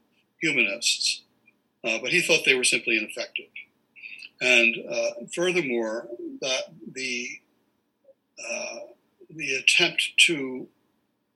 humanists, 0.41 1.21
uh, 1.83 1.99
but 2.01 2.09
he 2.09 2.19
thought 2.19 2.43
they 2.43 2.55
were 2.55 2.63
simply 2.63 2.97
ineffective. 2.97 3.51
And 4.41 4.75
uh, 4.89 5.09
furthermore, 5.35 6.07
that 6.41 6.73
the 6.91 7.39
uh, 8.51 8.79
the 9.29 9.57
attempt 9.57 10.13
to 10.25 10.67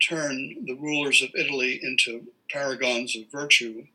turn 0.02 0.66
the 0.66 0.78
rulers 0.82 1.22
of 1.22 1.30
Italy 1.36 1.80
into 1.84 2.26
paragons 2.52 3.16
of 3.16 3.32
virtue 3.32 3.86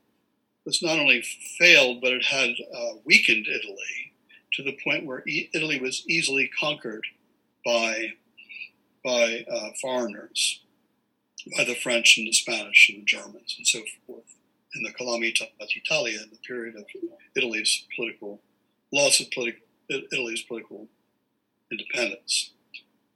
was 0.65 0.83
not 0.83 0.99
only 0.99 1.23
failed, 1.59 2.01
but 2.01 2.13
it 2.13 2.25
had 2.25 2.51
uh, 2.51 2.99
weakened 3.05 3.47
Italy 3.47 4.13
to 4.53 4.63
the 4.63 4.77
point 4.85 5.07
where 5.07 5.27
e- 5.27 5.51
Italy 5.55 5.81
was 5.81 6.05
easily 6.09 6.51
conquered 6.59 7.05
by 7.65 8.13
by 9.05 9.45
uh, 9.51 9.71
foreigners, 9.81 10.61
by 11.57 11.65
the 11.65 11.75
French 11.75 12.17
and 12.19 12.29
the 12.29 12.33
Spanish 12.33 12.89
and 12.89 13.01
the 13.01 13.05
Germans 13.05 13.57
and 13.59 13.67
so 13.67 13.81
forth 14.07 14.37
in 14.77 14.85
the 14.85 14.93
Calamita 14.93 15.49
Italia, 15.61 16.21
in 16.23 16.31
the 16.31 16.39
period 16.47 16.77
of 16.77 16.85
Italy's 17.35 17.85
political 17.97 18.41
loss 18.93 19.21
of 19.21 19.31
political 19.33 19.63
Italy's 19.89 20.43
political 20.43 20.89
independence. 21.71 22.53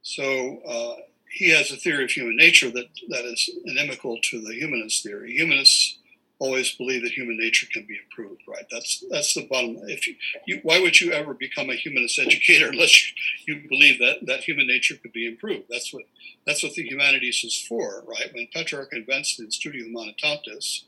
So 0.02 0.58
uh, 0.66 1.02
he 1.30 1.50
has 1.50 1.70
a 1.70 1.76
theory 1.76 2.04
of 2.04 2.10
human 2.10 2.36
nature 2.36 2.70
that, 2.70 2.86
that 3.08 3.24
is 3.24 3.50
inimical 3.64 4.18
to 4.22 4.40
the 4.40 4.54
humanist 4.54 5.02
theory. 5.02 5.32
Humanists 5.32 5.98
always 6.38 6.72
believe 6.72 7.02
that 7.02 7.12
human 7.12 7.38
nature 7.38 7.66
can 7.72 7.84
be 7.86 7.98
improved, 7.98 8.42
right? 8.46 8.66
That's 8.70 9.02
that's 9.10 9.34
the 9.34 9.46
bottom. 9.46 9.78
If 9.86 10.06
you, 10.06 10.16
you 10.46 10.60
why 10.62 10.80
would 10.80 11.00
you 11.00 11.12
ever 11.12 11.34
become 11.34 11.70
a 11.70 11.74
humanist 11.74 12.18
educator 12.18 12.68
unless 12.72 13.10
you, 13.46 13.54
you 13.54 13.68
believe 13.68 13.98
that 14.00 14.26
that 14.26 14.44
human 14.44 14.66
nature 14.66 14.96
could 14.96 15.12
be 15.12 15.26
improved? 15.26 15.64
That's 15.70 15.92
what 15.92 16.04
that's 16.46 16.62
what 16.62 16.74
the 16.74 16.82
humanities 16.82 17.42
is 17.44 17.60
for, 17.68 18.04
right? 18.06 18.30
When 18.32 18.48
Petrarch 18.52 18.92
invents 18.92 19.36
the 19.36 19.50
Studium 19.50 19.94
Humanitas, 19.94 20.84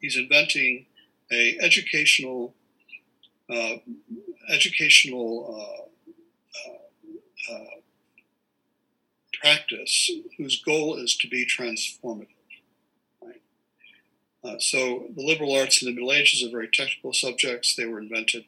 he's 0.00 0.16
inventing 0.16 0.86
a 1.32 1.58
educational 1.60 2.54
uh, 3.50 3.76
educational 4.48 5.56
uh, 5.58 7.52
uh, 7.52 7.54
uh 7.54 7.81
practice 9.42 10.10
whose 10.38 10.62
goal 10.62 10.96
is 10.96 11.16
to 11.16 11.28
be 11.28 11.44
transformative. 11.46 12.28
Uh, 14.44 14.58
so 14.58 15.06
the 15.14 15.22
liberal 15.22 15.54
arts 15.54 15.82
in 15.82 15.86
the 15.88 15.94
Middle 15.94 16.12
Ages 16.12 16.42
are 16.44 16.50
very 16.50 16.68
technical 16.72 17.12
subjects. 17.12 17.76
They 17.76 17.86
were 17.86 18.00
invented. 18.00 18.44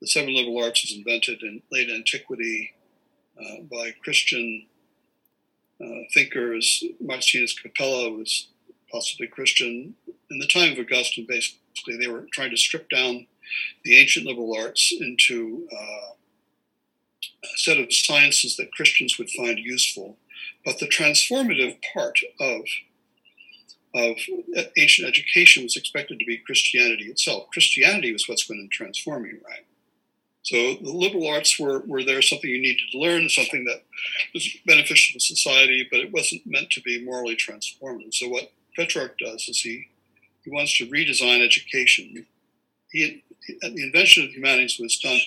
The 0.00 0.08
seven 0.08 0.34
liberal 0.34 0.62
arts 0.64 0.82
was 0.82 0.96
invented 0.96 1.42
in 1.42 1.62
late 1.70 1.88
antiquity 1.90 2.74
uh, 3.40 3.62
by 3.70 3.92
Christian 4.02 4.66
uh, 5.80 6.02
thinkers. 6.12 6.82
Martianus 7.00 7.60
Capella 7.60 8.10
was 8.10 8.48
possibly 8.90 9.28
Christian. 9.28 9.94
In 10.30 10.38
the 10.38 10.46
time 10.46 10.72
of 10.72 10.78
Augustine, 10.78 11.26
basically, 11.28 11.96
they 11.98 12.08
were 12.08 12.26
trying 12.32 12.50
to 12.50 12.56
strip 12.56 12.88
down 12.90 13.26
the 13.84 13.96
ancient 13.96 14.26
liberal 14.26 14.56
arts 14.56 14.92
into 14.98 15.68
uh, 15.72 16.12
a 17.44 17.56
set 17.56 17.78
of 17.78 17.92
sciences 17.92 18.56
that 18.56 18.72
Christians 18.72 19.18
would 19.18 19.30
find 19.30 19.58
useful. 19.58 20.16
But 20.64 20.78
the 20.78 20.88
transformative 20.88 21.78
part 21.92 22.18
of 22.40 22.62
of 23.94 24.16
ancient 24.76 25.08
education 25.08 25.62
was 25.62 25.76
expected 25.76 26.18
to 26.18 26.24
be 26.24 26.36
Christianity 26.36 27.04
itself. 27.04 27.48
Christianity 27.52 28.12
was 28.12 28.28
what's 28.28 28.44
going 28.44 28.60
to 28.60 28.76
transform 28.76 29.24
you, 29.24 29.40
right? 29.46 29.64
So 30.42 30.56
the 30.56 30.92
liberal 30.92 31.26
arts 31.28 31.58
were, 31.58 31.80
were 31.80 32.04
there 32.04 32.22
something 32.22 32.48
you 32.48 32.60
needed 32.60 32.84
to 32.92 32.98
learn, 32.98 33.28
something 33.28 33.64
that 33.64 33.82
was 34.32 34.48
beneficial 34.66 35.14
to 35.14 35.20
society, 35.20 35.88
but 35.90 36.00
it 36.00 36.12
wasn't 36.12 36.46
meant 36.46 36.70
to 36.70 36.82
be 36.82 37.04
morally 37.04 37.36
transformative. 37.36 38.14
So 38.14 38.28
what 38.28 38.52
Petrarch 38.76 39.18
does 39.18 39.48
is 39.48 39.60
he, 39.60 39.88
he 40.44 40.50
wants 40.50 40.76
to 40.78 40.86
redesign 40.86 41.44
education. 41.44 42.26
He, 42.90 43.24
the 43.60 43.82
invention 43.82 44.24
of 44.24 44.30
humanities 44.30 44.78
was 44.78 44.98
done 44.98 45.18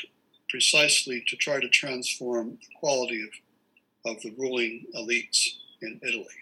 precisely 0.50 1.24
to 1.28 1.36
try 1.36 1.60
to 1.60 1.70
transform 1.70 2.52
the 2.52 2.80
quality 2.80 3.22
of, 3.22 3.30
of 4.06 4.22
the 4.22 4.34
ruling 4.38 4.86
elites 4.96 5.58
in 5.82 6.00
Italy 6.04 6.42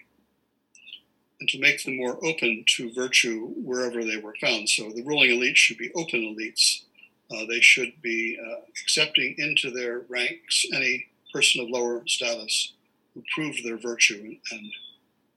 and 1.40 1.48
to 1.48 1.58
make 1.58 1.82
them 1.84 1.96
more 1.96 2.18
open 2.24 2.64
to 2.76 2.92
virtue 2.92 3.46
wherever 3.56 4.04
they 4.04 4.18
were 4.18 4.34
found. 4.40 4.68
So 4.68 4.90
the 4.90 5.02
ruling 5.02 5.30
elite 5.30 5.56
should 5.56 5.78
be 5.78 5.90
open 5.94 6.20
elites. 6.20 6.82
Uh, 7.30 7.46
they 7.48 7.60
should 7.60 7.92
be 8.02 8.38
uh, 8.40 8.60
accepting 8.82 9.34
into 9.38 9.70
their 9.70 10.02
ranks 10.08 10.66
any 10.72 11.06
person 11.32 11.62
of 11.62 11.70
lower 11.70 12.02
status 12.06 12.72
who 13.14 13.22
proved 13.34 13.64
their 13.64 13.78
virtue 13.78 14.36
and 14.52 14.72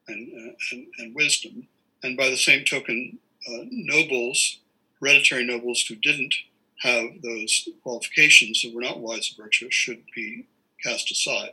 and, 0.06 0.32
uh, 0.36 0.52
and, 0.72 0.86
and, 0.98 1.14
wisdom. 1.14 1.66
And 2.02 2.14
by 2.14 2.28
the 2.28 2.36
same 2.36 2.66
token, 2.66 3.18
uh, 3.48 3.64
nobles, 3.70 4.58
hereditary 5.00 5.46
nobles 5.46 5.82
who 5.88 5.94
didn't 5.94 6.34
have 6.82 7.22
those 7.22 7.70
qualifications 7.82 8.62
and 8.64 8.74
were 8.74 8.82
not 8.82 9.00
wise 9.00 9.30
and 9.30 9.42
virtuous 9.42 9.72
should 9.72 10.02
be 10.14 10.44
cast 10.82 11.10
aside, 11.10 11.52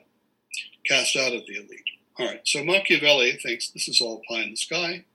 cast 0.85 1.15
out 1.15 1.33
of 1.33 1.45
the 1.45 1.55
elite. 1.55 1.83
All 2.19 2.27
right, 2.27 2.41
so 2.43 2.63
Machiavelli 2.63 3.33
thinks 3.33 3.69
this 3.69 3.87
is 3.87 4.01
all 4.01 4.21
pie 4.29 4.41
in 4.41 4.51
the 4.51 4.55
sky. 4.55 5.05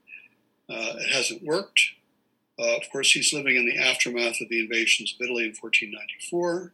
Uh, 0.69 0.95
it 0.97 1.13
hasn't 1.13 1.43
worked. 1.43 1.79
Uh, 2.59 2.75
of 2.75 2.83
course, 2.91 3.11
he's 3.11 3.33
living 3.33 3.55
in 3.55 3.65
the 3.65 3.77
aftermath 3.77 4.41
of 4.41 4.49
the 4.49 4.59
invasions 4.59 5.13
of 5.13 5.23
Italy 5.23 5.43
in 5.43 5.55
1494. 5.59 6.73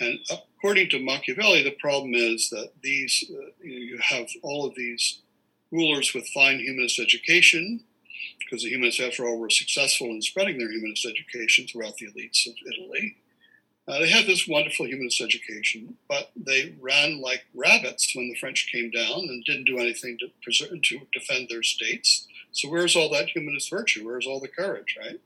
And 0.00 0.18
according 0.30 0.88
to 0.90 1.04
Machiavelli, 1.04 1.62
the 1.62 1.76
problem 1.80 2.14
is 2.14 2.48
that 2.50 2.72
these 2.82 3.24
uh, 3.30 3.50
you, 3.62 3.98
have 4.02 4.26
all 4.42 4.66
of 4.66 4.74
these 4.74 5.20
rulers 5.70 6.14
with 6.14 6.26
fine 6.28 6.58
humanist 6.58 6.98
education, 6.98 7.80
because 8.38 8.62
the 8.62 8.70
humanists, 8.70 9.00
after 9.00 9.26
all, 9.26 9.38
were 9.38 9.50
successful 9.50 10.08
in 10.08 10.22
spreading 10.22 10.58
their 10.58 10.72
humanist 10.72 11.06
education 11.06 11.66
throughout 11.66 11.96
the 11.96 12.06
elites 12.06 12.46
of 12.46 12.54
Italy. 12.72 13.16
Uh, 13.88 13.98
they 13.98 14.08
had 14.08 14.26
this 14.26 14.46
wonderful 14.46 14.86
humanist 14.86 15.20
education, 15.20 15.96
but 16.08 16.30
they 16.36 16.74
ran 16.80 17.20
like 17.20 17.44
rabbits 17.52 18.14
when 18.14 18.28
the 18.28 18.38
French 18.38 18.68
came 18.70 18.90
down 18.90 19.20
and 19.20 19.44
didn't 19.44 19.64
do 19.64 19.78
anything 19.78 20.16
to 20.18 20.28
preserve, 20.42 20.80
to 20.82 21.00
defend 21.12 21.48
their 21.48 21.64
states. 21.64 22.28
So 22.52 22.68
where's 22.68 22.94
all 22.94 23.10
that 23.10 23.30
humanist 23.30 23.70
virtue? 23.70 24.06
Where's 24.06 24.26
all 24.26 24.38
the 24.38 24.46
courage, 24.48 24.96
right? 24.98 25.20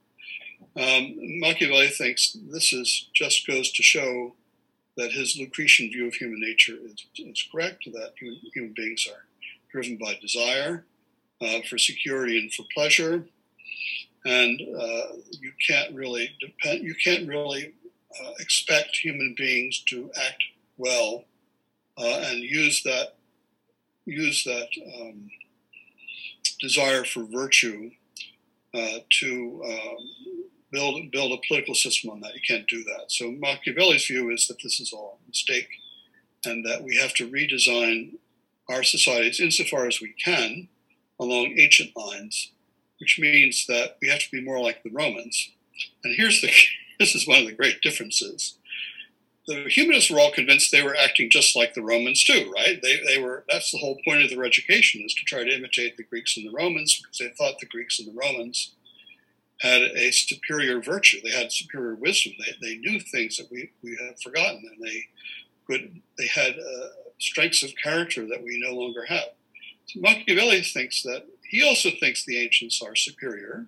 Um, 0.77 1.16
Machiavelli 1.40 1.88
thinks 1.88 2.37
this 2.51 2.73
is 2.73 3.09
just 3.14 3.47
goes 3.47 3.71
to 3.73 3.83
show 3.83 4.35
that 4.97 5.12
his 5.12 5.37
Lucretian 5.38 5.90
view 5.90 6.07
of 6.07 6.14
human 6.14 6.40
nature 6.40 6.77
is, 6.83 7.05
is 7.19 7.49
correct. 7.53 7.85
That 7.92 8.14
human, 8.19 8.40
human, 8.55 8.75
beings 8.75 9.07
are 9.11 9.25
driven 9.71 9.99
by 9.99 10.19
desire 10.21 10.85
uh, 11.42 11.61
for 11.69 11.77
security 11.77 12.38
and 12.38 12.53
for 12.53 12.64
pleasure, 12.75 13.25
and 14.25 14.61
uh, 14.61 15.16
you 15.40 15.53
can't 15.66 15.95
really 15.95 16.31
depend. 16.40 16.85
You 16.85 16.95
can't 17.03 17.29
really 17.29 17.75
uh, 18.21 18.33
expect 18.38 18.97
human 18.97 19.35
beings 19.37 19.83
to 19.88 20.11
act 20.16 20.42
well 20.77 21.25
uh, 21.99 22.21
and 22.27 22.40
use 22.40 22.83
that 22.83 23.14
use 24.05 24.45
that 24.45 24.69
um, 25.01 25.29
desire 26.61 27.05
for 27.05 27.25
virtue 27.25 27.90
uh, 28.75 28.99
to 29.11 29.62
um, 29.64 30.37
build 30.71 31.11
build 31.11 31.33
a 31.33 31.47
political 31.47 31.75
system 31.75 32.11
on 32.11 32.21
that. 32.21 32.35
You 32.35 32.40
can't 32.47 32.69
do 32.69 32.85
that. 32.85 33.07
So 33.09 33.31
Machiavelli's 33.33 34.07
view 34.07 34.31
is 34.31 34.47
that 34.49 34.62
this 34.62 34.81
is 34.81 34.92
all 34.92 35.19
a 35.25 35.29
mistake, 35.29 35.69
and 36.45 36.64
that 36.66 36.83
we 36.83 36.97
have 36.97 37.14
to 37.14 37.31
redesign 37.31 38.14
our 38.69 38.83
societies 38.83 39.40
insofar 39.40 39.87
as 39.87 40.01
we 40.01 40.14
can 40.23 40.69
along 41.19 41.55
ancient 41.59 41.97
lines, 41.97 42.53
which 43.01 43.19
means 43.19 43.66
that 43.66 43.97
we 44.03 44.09
have 44.09 44.21
to 44.21 44.31
be 44.31 44.45
more 44.45 44.61
like 44.61 44.83
the 44.83 44.90
Romans. 44.90 45.51
And 46.05 46.14
here's 46.16 46.40
the 46.40 46.49
this 46.98 47.14
is 47.14 47.26
one 47.26 47.40
of 47.40 47.46
the 47.46 47.54
great 47.54 47.80
differences. 47.82 48.59
The 49.46 49.64
humanists 49.68 50.11
were 50.11 50.18
all 50.18 50.32
convinced 50.32 50.72
they 50.72 50.82
were 50.82 50.96
acting 50.96 51.30
just 51.30 51.54
like 51.54 51.74
the 51.74 51.82
Romans 51.82 52.24
too, 52.24 52.50
right? 52.52 52.80
They, 52.82 53.00
they 53.06 53.22
were. 53.22 53.44
That's 53.48 53.70
the 53.70 53.78
whole 53.78 53.98
point 54.04 54.22
of 54.22 54.30
their 54.30 54.44
education 54.44 55.02
is 55.04 55.14
to 55.14 55.24
try 55.24 55.44
to 55.44 55.54
imitate 55.54 55.96
the 55.96 56.02
Greeks 56.04 56.37
and 56.37 56.46
the 56.46 56.56
Romans 56.56 57.00
because 57.00 57.18
they 57.18 57.28
thought 57.37 57.61
the 57.61 57.66
Greeks 57.66 58.00
and 58.00 58.09
the 58.09 58.18
Romans 58.18 58.72
had 59.61 59.82
a 59.82 60.11
superior 60.11 60.82
virtue. 60.82 61.20
They 61.22 61.30
had 61.30 61.52
superior 61.52 61.94
wisdom. 61.94 62.32
They, 62.38 62.68
they 62.68 62.76
knew 62.78 63.00
things 63.00 63.37
that 63.37 63.50
we, 63.50 63.70
we 63.82 63.96
have 64.04 64.20
forgotten, 64.20 64.62
and 64.70 64.85
they 64.85 65.04
could 65.66 66.00
they 66.18 66.26
had 66.26 66.54
uh, 66.54 66.88
strengths 67.18 67.62
of 67.62 67.70
character 67.82 68.26
that 68.26 68.42
we 68.42 68.62
no 68.62 68.74
longer 68.74 69.04
have. 69.06 69.30
So 69.87 70.00
Machiavelli 70.00 70.62
thinks 70.62 71.02
that 71.02 71.24
he 71.48 71.62
also 71.62 71.90
thinks 71.90 72.24
the 72.24 72.38
ancients 72.38 72.82
are 72.82 72.96
superior, 72.96 73.66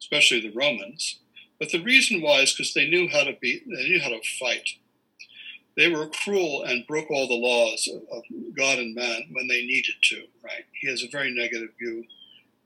especially 0.00 0.40
the 0.40 0.56
Romans, 0.56 1.19
but 1.60 1.70
the 1.70 1.82
reason 1.82 2.22
why 2.22 2.40
is 2.40 2.52
because 2.52 2.74
they 2.74 2.88
knew 2.88 3.08
how 3.08 3.22
to 3.22 3.36
be, 3.40 3.62
they 3.66 3.88
knew 3.88 4.00
how 4.00 4.08
to 4.08 4.20
fight. 4.40 4.70
They 5.76 5.88
were 5.88 6.08
cruel 6.08 6.64
and 6.64 6.86
broke 6.86 7.10
all 7.10 7.28
the 7.28 7.34
laws 7.34 7.88
of 8.10 8.22
God 8.56 8.78
and 8.78 8.94
man 8.94 9.28
when 9.30 9.46
they 9.46 9.62
needed 9.62 9.94
to, 10.04 10.24
right? 10.42 10.64
He 10.72 10.88
has 10.88 11.04
a 11.04 11.08
very 11.08 11.30
negative 11.32 11.70
view 11.78 12.04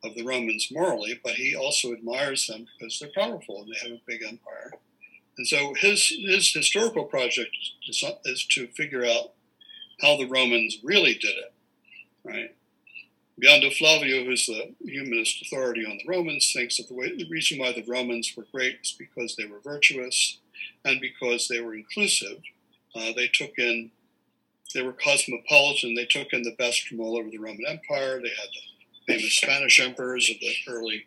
of 0.04 0.14
the 0.14 0.24
Romans 0.24 0.68
morally, 0.70 1.20
but 1.22 1.35
he 1.35 1.54
also 1.54 1.92
admires 1.92 2.46
them 2.46 2.66
because 2.78 2.98
they're 2.98 3.11
powerful 3.14 3.62
and 3.62 3.68
they 3.68 3.88
have 3.88 3.98
a 3.98 4.02
big 4.07 4.22
empire. 4.22 4.72
And 5.37 5.46
so 5.46 5.74
his, 5.74 6.07
his 6.09 6.52
historical 6.52 7.04
project 7.04 7.57
is 8.24 8.46
to 8.50 8.68
figure 8.68 9.04
out 9.04 9.33
how 10.00 10.16
the 10.16 10.28
Romans 10.28 10.78
really 10.83 11.14
did 11.14 11.35
it, 11.37 11.52
right? 12.24 12.54
Biondo 13.42 13.72
Flavio, 13.76 14.24
who's 14.24 14.46
the 14.46 14.74
humanist 14.84 15.42
authority 15.42 15.84
on 15.84 15.98
the 15.98 16.08
Romans, 16.08 16.52
thinks 16.54 16.76
that 16.76 16.88
the, 16.88 16.94
way, 16.94 17.16
the 17.16 17.28
reason 17.28 17.58
why 17.58 17.72
the 17.72 17.84
Romans 17.84 18.32
were 18.36 18.46
great 18.52 18.78
is 18.82 18.94
because 18.96 19.34
they 19.34 19.46
were 19.46 19.58
virtuous 19.60 20.38
and 20.84 21.00
because 21.00 21.48
they 21.48 21.60
were 21.60 21.74
inclusive. 21.74 22.38
Uh, 22.94 23.12
they 23.16 23.28
took 23.28 23.58
in, 23.58 23.90
they 24.72 24.82
were 24.82 24.92
cosmopolitan. 24.92 25.94
They 25.94 26.04
took 26.04 26.32
in 26.32 26.42
the 26.42 26.54
best 26.58 26.86
from 26.86 27.00
all 27.00 27.18
over 27.18 27.28
the 27.28 27.38
Roman 27.38 27.66
Empire. 27.66 28.20
They 28.20 28.28
had 28.28 28.48
the 28.52 29.14
famous 29.14 29.34
Spanish 29.34 29.80
emperors 29.80 30.30
of 30.30 30.38
the 30.38 30.54
early 30.68 31.04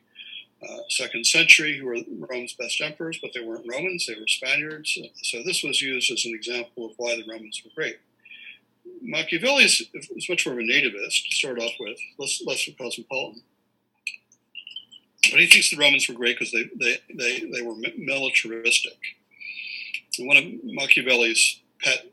uh, 0.67 0.81
second 0.89 1.25
century 1.25 1.77
who 1.77 1.85
were 1.85 1.97
Rome's 2.29 2.53
best 2.53 2.81
emperors, 2.81 3.19
but 3.21 3.31
they 3.33 3.41
weren't 3.41 3.67
Romans, 3.69 4.05
they 4.05 4.15
were 4.15 4.27
Spaniards. 4.27 4.97
So 5.21 5.43
this 5.43 5.63
was 5.63 5.81
used 5.81 6.11
as 6.11 6.25
an 6.25 6.33
example 6.33 6.87
of 6.87 6.93
why 6.97 7.15
the 7.15 7.25
Romans 7.29 7.61
were 7.63 7.71
great. 7.75 7.99
Machiavelli 9.01 9.63
is, 9.63 9.83
is 9.93 10.29
much 10.29 10.45
more 10.45 10.53
of 10.53 10.59
a 10.59 10.63
nativist 10.63 11.29
to 11.29 11.35
start 11.35 11.59
off 11.59 11.71
with, 11.79 11.97
less, 12.17 12.41
less 12.45 12.69
cosmopolitan. 12.77 13.41
But 15.31 15.39
he 15.39 15.47
thinks 15.47 15.69
the 15.69 15.77
Romans 15.77 16.07
were 16.07 16.15
great 16.15 16.37
because 16.37 16.51
they, 16.51 16.69
they, 16.79 16.97
they, 17.13 17.49
they 17.51 17.61
were 17.61 17.75
militaristic. 17.97 18.97
And 20.17 20.27
one 20.27 20.37
of 20.37 20.43
Machiavelli's 20.63 21.59
pet 21.81 22.05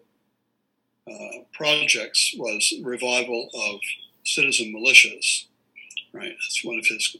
uh, 1.11 1.45
projects 1.53 2.35
was 2.37 2.73
revival 2.83 3.49
of 3.55 3.81
citizen 4.25 4.75
militias. 4.75 5.45
Right, 6.13 6.31
that's 6.31 6.65
one 6.65 6.79
of 6.79 6.87
his 6.87 7.17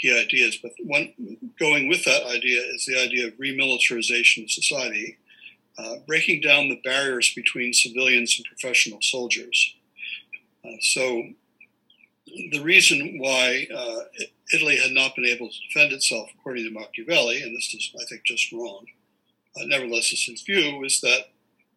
key 0.00 0.16
ideas. 0.18 0.58
But 0.62 0.72
one 0.78 1.12
going 1.58 1.88
with 1.88 2.04
that 2.04 2.24
idea 2.26 2.60
is 2.62 2.86
the 2.86 3.00
idea 3.00 3.26
of 3.26 3.34
remilitarization 3.34 4.44
of 4.44 4.50
society, 4.50 5.18
uh, 5.78 5.96
breaking 6.06 6.40
down 6.40 6.68
the 6.68 6.80
barriers 6.84 7.32
between 7.34 7.72
civilians 7.72 8.36
and 8.38 8.46
professional 8.46 8.98
soldiers. 9.02 9.74
Uh, 10.64 10.76
so 10.80 11.22
the 12.26 12.62
reason 12.62 13.18
why 13.18 13.66
uh, 13.74 14.00
Italy 14.52 14.76
had 14.76 14.92
not 14.92 15.14
been 15.14 15.26
able 15.26 15.48
to 15.48 15.58
defend 15.68 15.92
itself, 15.92 16.30
according 16.34 16.64
to 16.64 16.70
Machiavelli, 16.70 17.42
and 17.42 17.56
this 17.56 17.72
is, 17.74 17.92
I 18.00 18.04
think, 18.06 18.24
just 18.24 18.52
wrong, 18.52 18.86
uh, 19.56 19.64
nevertheless, 19.66 20.12
is 20.12 20.24
his 20.24 20.42
view, 20.42 20.84
is 20.84 21.00
that 21.00 21.30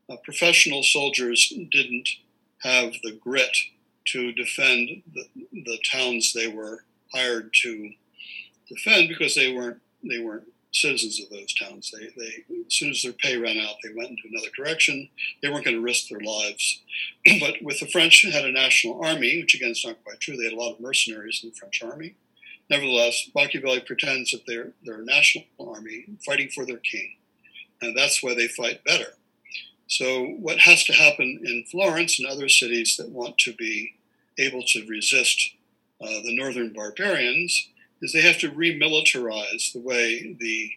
uh, 0.09 0.17
professional 0.23 0.83
soldiers 0.83 1.53
didn't 1.71 2.09
have 2.59 2.93
the 3.03 3.11
grit 3.21 3.55
to 4.05 4.31
defend 4.33 5.03
the, 5.13 5.25
the 5.51 5.79
towns 5.91 6.33
they 6.33 6.47
were 6.47 6.83
hired 7.13 7.51
to 7.61 7.91
defend 8.67 9.09
because 9.09 9.35
they 9.35 9.53
weren't 9.53 9.81
they 10.03 10.19
weren't 10.19 10.47
citizens 10.71 11.19
of 11.19 11.29
those 11.29 11.53
towns. 11.53 11.91
They, 11.91 12.07
they 12.17 12.43
as 12.65 12.73
soon 12.73 12.91
as 12.91 13.01
their 13.01 13.13
pay 13.13 13.37
ran 13.37 13.57
out, 13.57 13.75
they 13.83 13.93
went 13.95 14.11
into 14.11 14.23
another 14.31 14.49
direction. 14.55 15.09
They 15.41 15.49
weren't 15.49 15.65
going 15.65 15.77
to 15.77 15.83
risk 15.83 16.09
their 16.09 16.19
lives. 16.19 16.81
but 17.39 17.55
with 17.61 17.79
the 17.79 17.87
French 17.87 18.25
had 18.31 18.45
a 18.45 18.51
national 18.51 19.03
army, 19.03 19.41
which 19.41 19.55
again 19.55 19.71
is 19.71 19.85
not 19.85 20.03
quite 20.03 20.19
true. 20.19 20.37
They 20.37 20.45
had 20.45 20.53
a 20.53 20.59
lot 20.59 20.73
of 20.73 20.79
mercenaries 20.79 21.41
in 21.43 21.49
the 21.49 21.55
French 21.55 21.81
army. 21.83 22.15
Nevertheless, 22.69 23.29
Machiavelli 23.33 23.79
pretends 23.81 24.31
that 24.31 24.45
they're 24.45 24.73
they're 24.85 25.01
a 25.01 25.05
national 25.05 25.45
army 25.59 26.05
fighting 26.25 26.49
for 26.49 26.65
their 26.65 26.77
king, 26.77 27.15
and 27.81 27.97
that's 27.97 28.21
why 28.21 28.35
they 28.35 28.47
fight 28.47 28.83
better. 28.83 29.13
So, 29.87 30.25
what 30.39 30.59
has 30.59 30.83
to 30.83 30.93
happen 30.93 31.41
in 31.43 31.65
Florence 31.65 32.19
and 32.19 32.27
other 32.27 32.47
cities 32.47 32.95
that 32.97 33.09
want 33.09 33.39
to 33.39 33.53
be 33.53 33.95
able 34.37 34.61
to 34.67 34.85
resist 34.85 35.55
uh, 35.99 36.21
the 36.23 36.35
northern 36.37 36.71
barbarians 36.71 37.69
is 38.01 38.13
they 38.13 38.21
have 38.21 38.39
to 38.39 38.51
remilitarize 38.51 39.73
the 39.73 39.81
way 39.81 40.35
the 40.39 40.71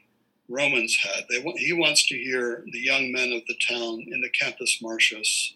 Romans 0.49 0.97
had. 0.97 1.25
They 1.31 1.39
want, 1.39 1.59
he 1.59 1.73
wants 1.73 2.07
to 2.09 2.17
hear 2.17 2.65
the 2.73 2.81
young 2.81 3.13
men 3.13 3.33
of 3.33 3.43
the 3.47 3.57
town 3.69 4.05
in 4.09 4.21
the 4.21 4.31
Campus 4.31 4.81
Martius, 4.83 5.55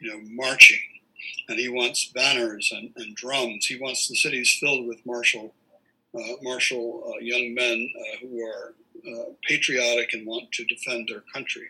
you 0.00 0.10
know, 0.10 0.20
marching, 0.30 0.80
and 1.48 1.58
he 1.58 1.68
wants 1.68 2.10
banners 2.14 2.72
and, 2.74 2.92
and 2.96 3.14
drums. 3.16 3.66
He 3.66 3.78
wants 3.78 4.08
the 4.08 4.16
cities 4.16 4.56
filled 4.60 4.86
with 4.86 5.04
martial, 5.04 5.54
uh, 6.14 6.34
martial 6.42 7.12
uh, 7.12 7.18
young 7.20 7.54
men 7.54 7.88
uh, 7.98 8.18
who 8.20 8.42
are 8.42 8.74
uh, 9.06 9.32
patriotic 9.46 10.12
and 10.12 10.26
want 10.26 10.50
to 10.52 10.64
defend 10.64 11.08
their 11.08 11.22
country 11.34 11.68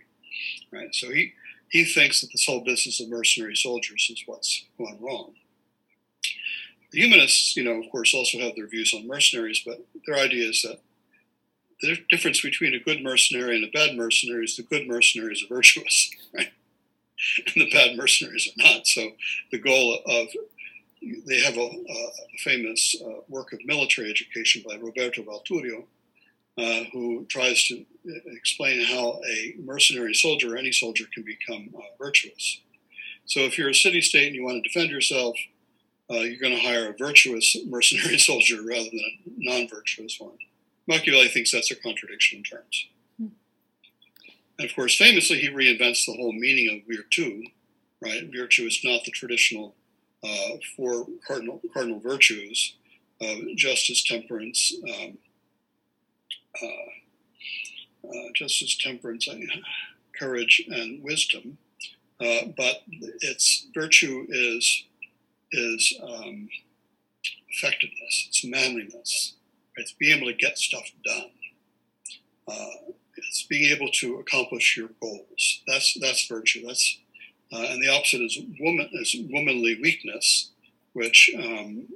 right? 0.71 0.95
So 0.95 1.11
he 1.11 1.33
he 1.71 1.85
thinks 1.85 2.21
that 2.21 2.29
this 2.33 2.47
whole 2.47 2.65
business 2.65 3.01
of 3.01 3.11
mercenary 3.11 3.55
soldiers 3.55 4.09
is 4.11 4.23
what's 4.27 4.65
gone 4.79 4.99
wrong. 5.01 5.35
The 6.91 7.01
humanists, 7.01 7.57
you 7.57 7.65
know, 7.65 7.83
of 7.83 7.91
course, 7.91 8.15
also 8.15 8.39
have 8.39 8.55
their 8.57 8.67
views 8.67 8.95
on 8.95 9.07
mercenaries, 9.07 9.63
but 9.65 9.85
their 10.07 10.17
idea 10.17 10.49
is 10.49 10.63
that 10.63 10.81
the 11.83 11.97
difference 12.09 12.41
between 12.41 12.75
a 12.75 12.81
good 12.81 13.03
mercenary 13.03 13.57
and 13.57 13.65
a 13.65 13.71
bad 13.71 13.97
mercenary 13.97 14.45
is 14.45 14.57
the 14.57 14.63
good 14.63 14.89
mercenaries 14.89 15.45
are 15.45 15.55
virtuous, 15.55 16.11
right? 16.35 16.51
And 17.47 17.67
the 17.67 17.71
bad 17.71 17.97
mercenaries 17.97 18.49
are 18.49 18.63
not. 18.63 18.87
So 18.87 19.11
the 19.51 19.59
goal 19.59 19.99
of 20.07 20.29
they 21.01 21.41
have 21.41 21.57
a, 21.57 21.61
a 21.61 22.39
famous 22.39 22.97
uh, 23.05 23.21
work 23.29 23.53
of 23.53 23.61
military 23.65 24.11
education 24.11 24.65
by 24.67 24.77
Roberto 24.77 25.23
Valturio, 25.23 25.85
uh, 26.59 26.85
who 26.93 27.25
tries 27.27 27.67
to 27.69 27.85
explain 28.27 28.85
how 28.85 29.21
a 29.25 29.55
mercenary 29.63 30.15
soldier, 30.15 30.55
or 30.55 30.57
any 30.57 30.73
soldier, 30.73 31.05
can 31.13 31.25
become 31.25 31.73
uh, 31.77 31.81
virtuous. 31.99 32.61
So 33.27 33.41
if 33.41 33.59
you're 33.59 33.69
a 33.69 33.75
city 33.75 34.01
state 34.01 34.27
and 34.27 34.35
you 34.35 34.45
want 34.45 34.63
to 34.63 34.69
defend 34.69 34.91
yourself, 34.91 35.37
uh, 36.11 36.21
you're 36.21 36.41
going 36.41 36.57
to 36.57 36.63
hire 36.63 36.91
a 36.91 36.97
virtuous 36.97 37.57
mercenary 37.67 38.19
soldier 38.19 38.57
rather 38.67 38.89
than 38.91 39.01
a 39.01 39.21
non-virtuous 39.27 40.19
one. 40.19 40.39
Machiavelli 40.87 41.29
thinks 41.29 41.53
that's 41.53 41.71
a 41.71 41.77
contradiction 41.77 42.39
in 42.39 42.45
terms. 42.45 42.89
And 44.59 44.69
of 44.69 44.75
course, 44.75 44.97
famously, 44.97 45.39
he 45.39 45.49
reinvents 45.49 46.05
the 46.07 46.15
whole 46.15 46.33
meaning 46.33 46.77
of 46.77 46.87
virtu. 46.87 47.45
Right, 48.01 48.31
virtue 48.33 48.65
is 48.65 48.81
not 48.85 49.03
the 49.05 49.11
traditional 49.11 49.75
uh, 50.23 50.57
four 50.77 51.07
cardinal 51.27 51.61
cardinal 51.73 51.99
virtues 51.99 52.75
of 53.21 53.39
justice, 53.57 54.05
temperance, 54.05 54.73
um, 54.85 55.19
uh, 56.63 58.09
uh, 58.09 58.29
justice, 58.35 58.77
temperance, 58.79 59.29
courage, 60.17 60.63
and 60.69 61.03
wisdom. 61.03 61.59
Uh, 62.21 62.47
but 62.57 62.83
its 63.21 63.67
virtue 63.75 64.27
is 64.29 64.85
is 65.53 65.99
um, 66.03 66.49
effectiveness. 67.49 68.27
It's 68.29 68.45
manliness. 68.45 69.35
It's 69.77 69.93
being 69.93 70.19
able 70.19 70.27
to 70.27 70.37
get 70.37 70.59
stuff 70.59 70.91
done. 71.05 71.31
Uh, 72.47 72.93
it's 73.17 73.45
being 73.45 73.71
able 73.75 73.91
to 73.93 74.17
accomplish 74.17 74.77
your 74.77 74.91
goals. 75.01 75.63
That's 75.67 75.97
that's 76.01 76.27
virtue. 76.27 76.67
That's 76.67 76.99
uh, 77.53 77.67
and 77.69 77.83
the 77.83 77.89
opposite 77.89 78.21
is 78.21 78.39
woman 78.61 78.89
is 78.93 79.17
womanly 79.31 79.79
weakness, 79.81 80.51
which 80.93 81.31
um, 81.37 81.87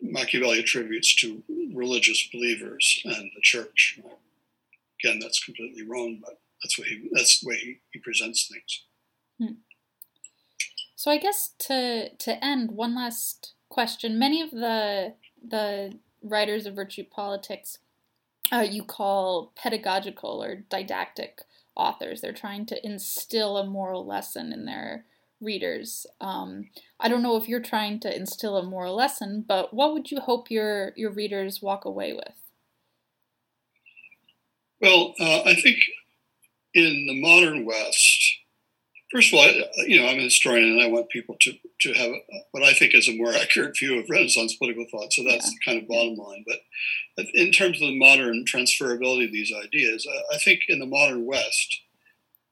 Machiavelli 0.00 0.60
attributes 0.60 1.14
to 1.16 1.42
religious 1.74 2.28
believers 2.32 3.00
and 3.04 3.30
the 3.34 3.40
church. 3.42 4.00
Again, 5.02 5.18
that's 5.18 5.42
completely 5.44 5.82
wrong, 5.82 6.18
but 6.20 6.38
that's 6.62 6.78
what 6.78 6.88
he 6.88 7.08
that's 7.12 7.40
the 7.40 7.48
way 7.48 7.56
he, 7.56 7.80
he 7.92 7.98
presents 8.00 8.48
things. 8.48 8.84
Hmm. 9.38 9.58
So 11.04 11.10
I 11.10 11.18
guess 11.18 11.50
to 11.58 12.08
to 12.16 12.42
end, 12.42 12.70
one 12.70 12.94
last 12.94 13.52
question. 13.68 14.18
Many 14.18 14.40
of 14.40 14.50
the 14.52 15.12
the 15.46 15.98
writers 16.22 16.64
of 16.64 16.74
virtue 16.74 17.04
politics 17.04 17.76
uh, 18.50 18.60
you 18.70 18.82
call 18.82 19.52
pedagogical 19.54 20.42
or 20.42 20.64
didactic 20.70 21.42
authors. 21.76 22.22
They're 22.22 22.32
trying 22.32 22.64
to 22.66 22.86
instill 22.86 23.58
a 23.58 23.66
moral 23.66 24.06
lesson 24.06 24.50
in 24.50 24.64
their 24.64 25.04
readers. 25.42 26.06
Um, 26.22 26.70
I 26.98 27.10
don't 27.10 27.22
know 27.22 27.36
if 27.36 27.50
you're 27.50 27.60
trying 27.60 28.00
to 28.00 28.16
instill 28.16 28.56
a 28.56 28.62
moral 28.62 28.96
lesson, 28.96 29.44
but 29.46 29.74
what 29.74 29.92
would 29.92 30.10
you 30.10 30.20
hope 30.20 30.50
your 30.50 30.94
your 30.96 31.10
readers 31.10 31.60
walk 31.60 31.84
away 31.84 32.14
with? 32.14 32.34
Well, 34.80 35.12
uh, 35.20 35.42
I 35.42 35.54
think 35.54 35.76
in 36.72 37.04
the 37.06 37.20
modern 37.20 37.66
West, 37.66 38.33
first 39.14 39.32
of 39.32 39.38
all, 39.38 39.46
you 39.86 40.00
know, 40.00 40.08
I'm 40.08 40.18
a 40.18 40.22
historian 40.22 40.72
and 40.72 40.82
I 40.82 40.88
want 40.88 41.08
people 41.08 41.36
to, 41.40 41.52
to 41.82 41.92
have 41.92 42.10
what 42.50 42.64
I 42.64 42.72
think 42.72 42.94
is 42.94 43.08
a 43.08 43.16
more 43.16 43.32
accurate 43.40 43.78
view 43.78 43.98
of 43.98 44.10
Renaissance 44.10 44.56
political 44.56 44.86
thought. 44.90 45.12
So 45.12 45.22
that's 45.22 45.46
yeah. 45.46 45.72
kind 45.72 45.82
of 45.82 45.88
bottom 45.88 46.16
line. 46.16 46.44
But 46.46 47.26
in 47.34 47.52
terms 47.52 47.80
of 47.80 47.88
the 47.88 47.98
modern 47.98 48.44
transferability 48.44 49.26
of 49.26 49.32
these 49.32 49.52
ideas, 49.52 50.06
I 50.32 50.38
think 50.38 50.62
in 50.68 50.80
the 50.80 50.86
modern 50.86 51.26
West, 51.26 51.80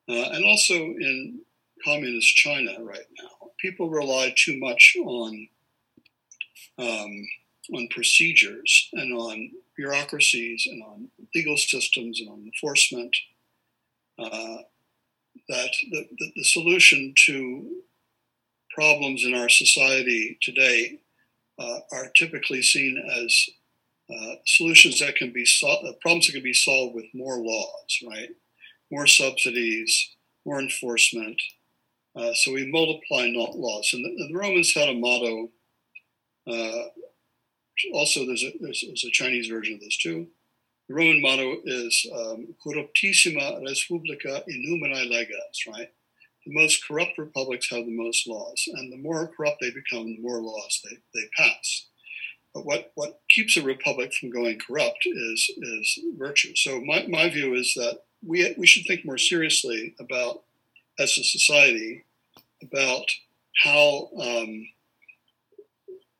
uh, 0.08 0.28
and 0.32 0.44
also 0.44 0.74
in 0.74 1.40
communist 1.84 2.34
China 2.36 2.72
right 2.80 3.06
now. 3.20 3.50
People 3.60 3.90
rely 3.90 4.34
too 4.36 4.58
much 4.58 4.96
on 5.04 5.48
um, 6.78 7.28
on 7.74 7.88
procedures 7.90 8.88
and 8.92 9.12
on 9.14 9.50
bureaucracies 9.76 10.66
and 10.66 10.82
on 10.82 11.08
legal 11.34 11.56
systems 11.56 12.20
and 12.20 12.28
on 12.28 12.42
enforcement. 12.44 13.14
Uh, 14.18 14.58
that 15.48 15.70
the, 15.90 16.08
the, 16.18 16.32
the, 16.36 16.44
solution 16.44 17.14
to 17.26 17.82
problems 18.74 19.24
in 19.24 19.34
our 19.34 19.48
society 19.48 20.38
today 20.42 21.00
uh, 21.58 21.78
are 21.92 22.10
typically 22.16 22.62
seen 22.62 23.02
as 23.14 23.46
uh, 24.14 24.34
solutions 24.46 24.98
that 25.00 25.16
can 25.16 25.32
be 25.32 25.44
solved, 25.44 25.86
uh, 25.86 25.92
problems 26.00 26.26
that 26.26 26.32
can 26.32 26.42
be 26.42 26.54
solved 26.54 26.94
with 26.94 27.06
more 27.14 27.38
laws, 27.38 27.98
right? 28.08 28.30
More 28.90 29.06
subsidies, 29.06 30.10
more 30.44 30.60
enforcement, 30.60 31.40
uh, 32.14 32.32
so 32.34 32.52
we 32.52 32.70
multiply 32.70 33.30
not 33.30 33.56
laws. 33.56 33.90
And 33.92 34.04
the, 34.04 34.28
the 34.28 34.34
Romans 34.34 34.74
had 34.74 34.88
a 34.88 34.94
motto. 34.94 35.50
Uh, 36.46 36.88
also, 37.94 38.26
there's 38.26 38.42
a, 38.42 38.52
there's, 38.60 38.84
there's, 38.86 39.04
a 39.04 39.10
Chinese 39.10 39.48
version 39.48 39.74
of 39.74 39.80
this 39.80 39.96
too. 39.96 40.26
The 40.92 40.98
Roman 40.98 41.22
motto 41.22 41.56
is 41.64 42.06
um, 42.14 42.54
corruptissima 42.62 43.62
respublica 43.62 44.42
innumerae 44.46 45.08
leges, 45.08 45.64
right? 45.66 45.90
The 46.44 46.52
most 46.52 46.86
corrupt 46.86 47.16
republics 47.16 47.70
have 47.70 47.86
the 47.86 47.96
most 47.96 48.28
laws, 48.28 48.68
and 48.74 48.92
the 48.92 48.98
more 48.98 49.26
corrupt 49.28 49.56
they 49.62 49.70
become, 49.70 50.04
the 50.04 50.20
more 50.20 50.42
laws 50.42 50.82
they, 50.84 50.98
they 51.14 51.26
pass. 51.34 51.86
But 52.52 52.66
what, 52.66 52.92
what 52.94 53.20
keeps 53.30 53.56
a 53.56 53.62
republic 53.62 54.12
from 54.12 54.28
going 54.28 54.58
corrupt 54.58 55.06
is, 55.06 55.50
is 55.56 55.98
virtue. 56.18 56.54
So 56.56 56.82
my, 56.82 57.06
my 57.08 57.30
view 57.30 57.54
is 57.54 57.72
that 57.76 58.00
we, 58.22 58.54
we 58.58 58.66
should 58.66 58.84
think 58.86 59.06
more 59.06 59.16
seriously 59.16 59.94
about, 59.98 60.42
as 60.98 61.16
a 61.16 61.24
society, 61.24 62.04
about 62.62 63.10
how 63.64 64.10
um, 64.20 64.68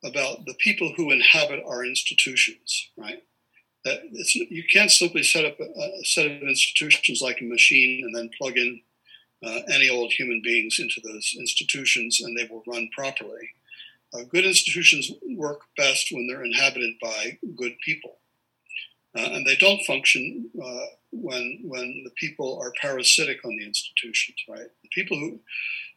about 0.03 0.47
the 0.47 0.55
people 0.55 0.95
who 0.97 1.11
inhabit 1.11 1.63
our 1.67 1.85
institutions, 1.85 2.89
right? 2.97 3.23
That 3.85 4.03
you 4.35 4.63
can't 4.73 4.91
simply 4.91 5.25
set 5.25 5.45
up 5.45 5.59
a, 5.59 5.65
a, 5.65 6.05
set 6.05 6.27
of 6.27 6.43
institutions 6.43 7.21
like 7.21 7.41
a 7.41 7.45
machine 7.45 8.05
and 8.05 8.15
then 8.15 8.31
plug 8.39 8.57
in 8.57 8.81
uh, 9.45 9.61
any 9.73 9.89
old 9.89 10.13
human 10.13 10.41
beings 10.43 10.79
into 10.79 11.01
those 11.01 11.35
institutions 11.37 12.21
and 12.21 12.37
they 12.37 12.47
will 12.47 12.63
run 12.67 12.89
properly. 12.97 13.51
Uh, 14.15 14.23
good 14.31 14.45
institutions 14.45 15.11
work 15.37 15.63
best 15.77 16.09
when 16.13 16.27
they're 16.27 16.45
inhabited 16.45 16.95
by 17.01 17.39
good 17.57 17.75
people. 17.85 18.19
Uh, 19.17 19.29
and 19.33 19.47
they 19.47 19.57
don't 19.57 19.85
function 19.85 20.49
uh, 20.63 20.87
when 21.11 21.61
when 21.65 22.03
the 22.05 22.11
people 22.17 22.59
are 22.59 22.73
parasitic 22.81 23.45
on 23.45 23.57
the 23.57 23.67
institutions, 23.67 24.39
right? 24.49 24.69
The 24.83 24.89
people 24.91 25.19
who, 25.19 25.39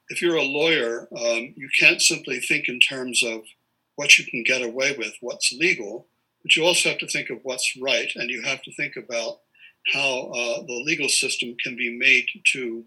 if 0.09 0.21
you're 0.21 0.35
a 0.35 0.43
lawyer, 0.43 1.07
um, 1.17 1.53
you 1.55 1.69
can't 1.79 2.01
simply 2.01 2.39
think 2.39 2.67
in 2.67 2.79
terms 2.79 3.23
of 3.23 3.41
what 3.95 4.17
you 4.17 4.25
can 4.25 4.43
get 4.43 4.61
away 4.61 4.95
with, 4.97 5.13
what's 5.21 5.53
legal, 5.53 6.07
but 6.45 6.55
you 6.55 6.63
also 6.63 6.89
have 6.89 6.99
to 6.99 7.07
think 7.07 7.31
of 7.31 7.39
what's 7.41 7.75
right, 7.81 8.11
and 8.13 8.29
you 8.29 8.43
have 8.43 8.61
to 8.61 8.71
think 8.73 8.97
about 8.97 9.39
how 9.91 10.31
uh, 10.31 10.61
the 10.61 10.83
legal 10.85 11.09
system 11.09 11.55
can 11.63 11.75
be 11.75 11.97
made 11.97 12.27
to 12.53 12.85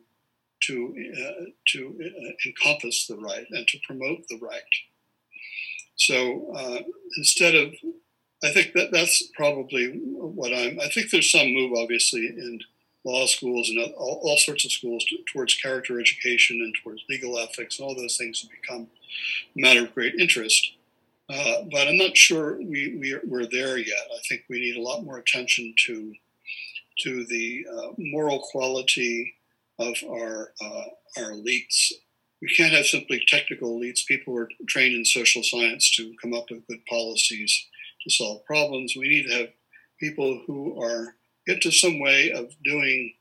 to 0.62 0.94
uh, 0.96 1.44
to 1.72 1.98
uh, 2.00 2.30
encompass 2.46 3.08
the 3.08 3.16
right 3.16 3.46
and 3.50 3.66
to 3.66 3.78
promote 3.84 4.28
the 4.28 4.38
right. 4.40 4.62
So 5.96 6.52
uh, 6.54 6.82
instead 7.16 7.56
of, 7.56 7.74
I 8.44 8.50
think 8.52 8.74
that 8.74 8.92
that's 8.92 9.24
probably 9.34 9.88
what 9.88 10.54
I'm. 10.54 10.78
I 10.78 10.88
think 10.90 11.10
there's 11.10 11.32
some 11.32 11.52
move, 11.52 11.72
obviously, 11.76 12.28
in 12.28 12.60
law 13.04 13.26
schools 13.26 13.70
and 13.70 13.92
all, 13.94 14.20
all 14.22 14.36
sorts 14.36 14.64
of 14.64 14.70
schools 14.70 15.04
to, 15.06 15.16
towards 15.32 15.56
character 15.56 15.98
education 15.98 16.60
and 16.60 16.72
towards 16.80 17.02
legal 17.08 17.36
ethics, 17.40 17.80
and 17.80 17.88
all 17.88 17.96
those 17.96 18.16
things 18.16 18.40
have 18.40 18.50
become 18.52 18.86
a 19.56 19.60
matter 19.60 19.82
of 19.84 19.94
great 19.94 20.14
interest. 20.14 20.74
Uh, 21.30 21.62
but 21.70 21.86
I'm 21.86 21.98
not 21.98 22.16
sure 22.16 22.56
we, 22.56 22.96
we 22.98 23.12
are, 23.12 23.20
we're 23.24 23.46
there 23.46 23.76
yet. 23.76 24.06
I 24.14 24.18
think 24.28 24.42
we 24.48 24.60
need 24.60 24.76
a 24.76 24.82
lot 24.82 25.04
more 25.04 25.18
attention 25.18 25.74
to 25.86 26.14
to 27.00 27.24
the 27.26 27.64
uh, 27.70 27.92
moral 27.96 28.40
quality 28.50 29.34
of 29.78 29.94
our 30.08 30.52
uh, 30.60 30.84
our 31.18 31.32
elites. 31.32 31.92
We 32.40 32.48
can't 32.56 32.72
have 32.72 32.86
simply 32.86 33.22
technical 33.26 33.78
elites, 33.78 34.06
people 34.06 34.32
who 34.32 34.40
are 34.40 34.48
trained 34.68 34.94
in 34.94 35.04
social 35.04 35.42
science 35.42 35.90
to 35.96 36.14
come 36.22 36.34
up 36.34 36.46
with 36.50 36.66
good 36.66 36.84
policies 36.86 37.66
to 38.02 38.10
solve 38.10 38.44
problems. 38.44 38.94
We 38.96 39.08
need 39.08 39.28
to 39.28 39.34
have 39.34 39.48
people 40.00 40.42
who 40.46 40.80
are 40.82 41.14
get 41.46 41.60
to 41.62 41.72
some 41.72 42.00
way 42.00 42.32
of 42.32 42.50
doing 42.62 43.14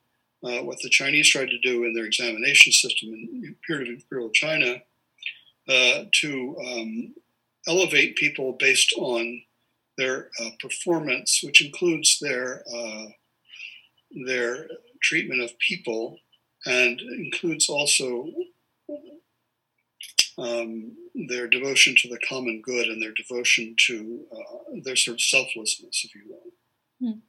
uh, 0.43 0.63
what 0.63 0.77
the 0.81 0.89
Chinese 0.89 1.29
tried 1.29 1.49
to 1.49 1.59
do 1.59 1.83
in 1.85 1.93
their 1.93 2.05
examination 2.05 2.71
system 2.71 3.09
in 3.09 3.55
period 3.65 3.89
of 3.89 3.95
imperial 3.95 4.29
China 4.29 4.75
uh, 5.67 6.03
to 6.21 6.55
um, 6.65 7.13
elevate 7.67 8.15
people 8.15 8.53
based 8.59 8.93
on 8.97 9.41
their 9.97 10.29
uh, 10.41 10.49
performance, 10.59 11.41
which 11.43 11.63
includes 11.63 12.19
their 12.19 12.63
uh, 12.73 13.05
their 14.25 14.67
treatment 15.01 15.41
of 15.41 15.57
people 15.59 16.17
and 16.65 16.99
includes 17.01 17.69
also 17.69 18.27
um, 20.37 20.95
their 21.29 21.47
devotion 21.47 21.95
to 21.97 22.09
the 22.09 22.19
common 22.27 22.61
good 22.61 22.87
and 22.87 23.01
their 23.01 23.13
devotion 23.13 23.75
to 23.87 24.25
uh, 24.31 24.79
their 24.83 24.95
sort 24.95 25.15
of 25.15 25.21
selflessness, 25.21 26.05
if 26.05 26.15
you 26.15 26.21
will. 26.29 27.11
Hmm. 27.13 27.19